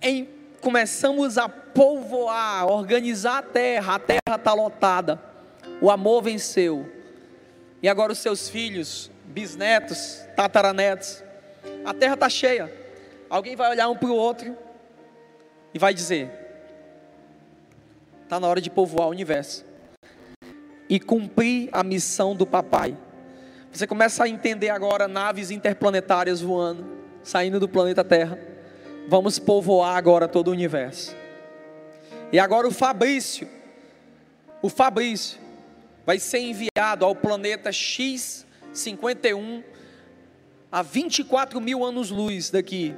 [0.00, 0.26] Em,
[0.62, 5.20] começamos a povoar, organizar a terra, a terra está lotada,
[5.78, 6.90] o amor venceu,
[7.82, 11.22] e agora os seus filhos, bisnetos, tataranetos,
[11.84, 12.79] a terra está cheia.
[13.30, 14.58] Alguém vai olhar um para o outro
[15.72, 16.28] e vai dizer:
[18.24, 19.64] está na hora de povoar o universo
[20.88, 22.96] e cumprir a missão do papai.
[23.72, 26.84] Você começa a entender agora naves interplanetárias voando,
[27.22, 28.36] saindo do planeta Terra.
[29.06, 31.14] Vamos povoar agora todo o universo.
[32.32, 33.48] E agora o Fabrício,
[34.60, 35.38] o Fabrício,
[36.04, 39.62] vai ser enviado ao planeta X51
[40.72, 42.94] a 24 mil anos-luz daqui,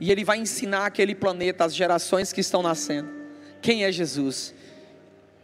[0.00, 3.08] e ele vai ensinar aquele planeta, as gerações que estão nascendo,
[3.60, 4.54] quem é Jesus.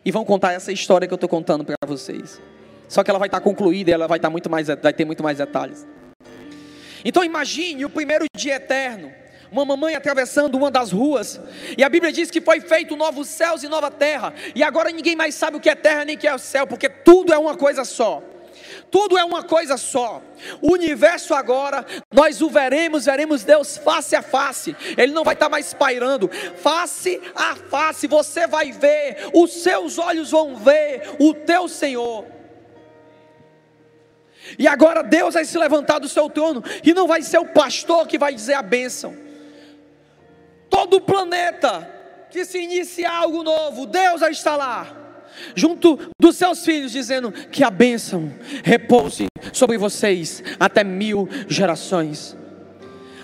[0.04, 2.40] E vão contar essa história que eu estou contando para vocês.
[2.88, 5.38] Só que ela vai estar concluída, ela vai, estar muito mais, vai ter muito mais
[5.38, 5.86] detalhes.
[7.04, 9.12] Então imagine o primeiro dia eterno,
[9.50, 11.40] uma mamãe atravessando uma das ruas,
[11.76, 15.14] e a Bíblia diz que foi feito novos céus e nova terra, e agora ninguém
[15.14, 17.38] mais sabe o que é terra nem o que é o céu, porque tudo é
[17.38, 18.22] uma coisa só.
[18.90, 20.22] Tudo é uma coisa só.
[20.62, 24.74] O universo agora, nós o veremos, veremos Deus face a face.
[24.96, 26.30] Ele não vai estar mais pairando.
[26.56, 32.24] Face a face, você vai ver, os seus olhos vão ver o teu Senhor.
[34.58, 38.06] E agora Deus vai se levantar do seu trono, e não vai ser o pastor
[38.06, 39.14] que vai dizer a bênção.
[40.70, 41.86] Todo o planeta
[42.30, 44.97] que se iniciar algo novo, Deus vai estar lá
[45.54, 48.32] junto dos seus filhos, dizendo que a bênção
[48.64, 52.36] repouse sobre vocês até mil gerações.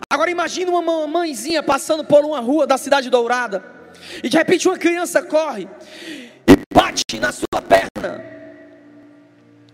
[0.08, 3.64] Agora imagine uma mãezinha passando por uma rua da cidade dourada,
[4.22, 5.68] e de repente uma criança corre
[6.46, 8.34] e bate na sua perna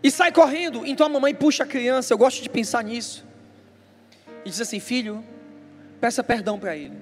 [0.03, 0.87] e sai correndo.
[0.87, 3.25] Então a mamãe puxa a criança, eu gosto de pensar nisso,
[4.45, 5.25] e diz assim: Filho,
[6.01, 6.97] peça perdão para ele.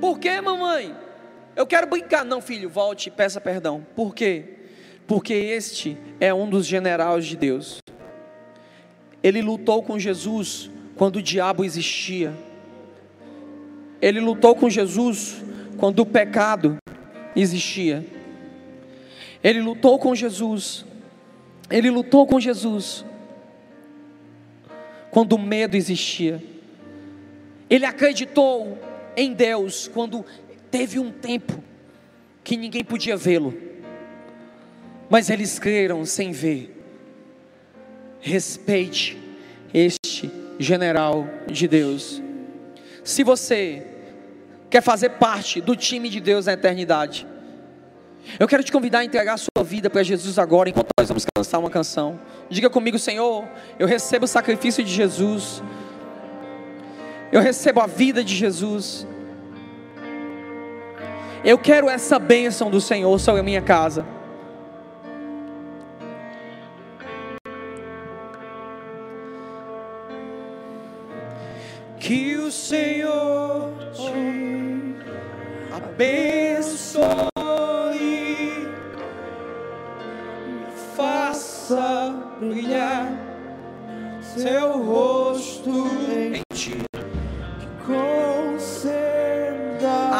[0.00, 0.94] Por que, mamãe?
[1.58, 2.24] Eu quero brincar.
[2.24, 3.84] Não, filho, volte e peça perdão.
[3.96, 4.44] Por quê?
[5.08, 7.80] Porque este é um dos generais de Deus.
[9.20, 12.32] Ele lutou com Jesus quando o diabo existia.
[14.00, 15.42] Ele lutou com Jesus
[15.78, 16.76] quando o pecado
[17.34, 18.06] existia.
[19.42, 20.86] Ele lutou com Jesus.
[21.68, 23.04] Ele lutou com Jesus
[25.10, 26.40] quando o medo existia.
[27.68, 28.78] Ele acreditou
[29.16, 30.24] em Deus quando
[30.70, 31.62] Teve um tempo
[32.44, 33.54] que ninguém podia vê-lo,
[35.08, 36.74] mas eles creram sem ver.
[38.20, 39.16] Respeite
[39.72, 42.22] este general de Deus.
[43.04, 43.86] Se você
[44.68, 47.26] quer fazer parte do time de Deus na eternidade,
[48.38, 51.24] Eu quero te convidar a entregar a sua vida para Jesus agora, enquanto nós vamos
[51.24, 52.20] cantar uma canção.
[52.50, 55.62] Diga comigo, Senhor, eu recebo o sacrifício de Jesus.
[57.32, 59.06] Eu recebo a vida de Jesus.
[61.44, 64.04] Eu quero essa bênção do Senhor sobre a minha casa.
[72.00, 74.96] Que o Senhor te
[75.72, 77.28] abençoe.
[80.96, 83.12] faça brilhar
[84.20, 86.82] seu rosto em ti.
[87.86, 88.27] Conceda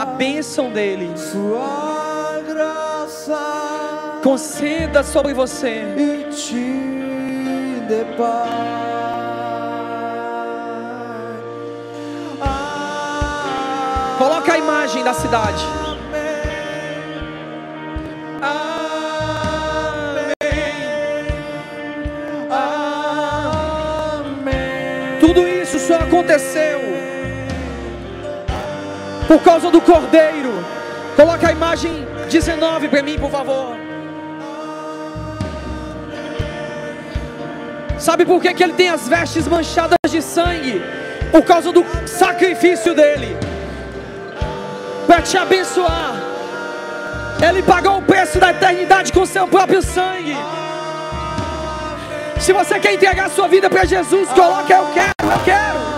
[0.00, 8.48] a bênção dele, sua graça, conceda sobre você e te dê paz.
[14.18, 15.66] Coloca a imagem da cidade.
[25.88, 26.77] isso aconteceu
[29.28, 30.52] por causa do Cordeiro.
[31.14, 33.76] Coloca a imagem 19 para mim, por favor.
[37.98, 40.82] Sabe por que, que ele tem as vestes manchadas de sangue?
[41.30, 43.36] Por causa do sacrifício dele
[45.06, 46.14] para te abençoar.
[47.46, 50.36] Ele pagou o preço da eternidade com seu próprio sangue.
[52.38, 55.97] Se você quer entregar sua vida para Jesus, coloque eu quero, eu quero.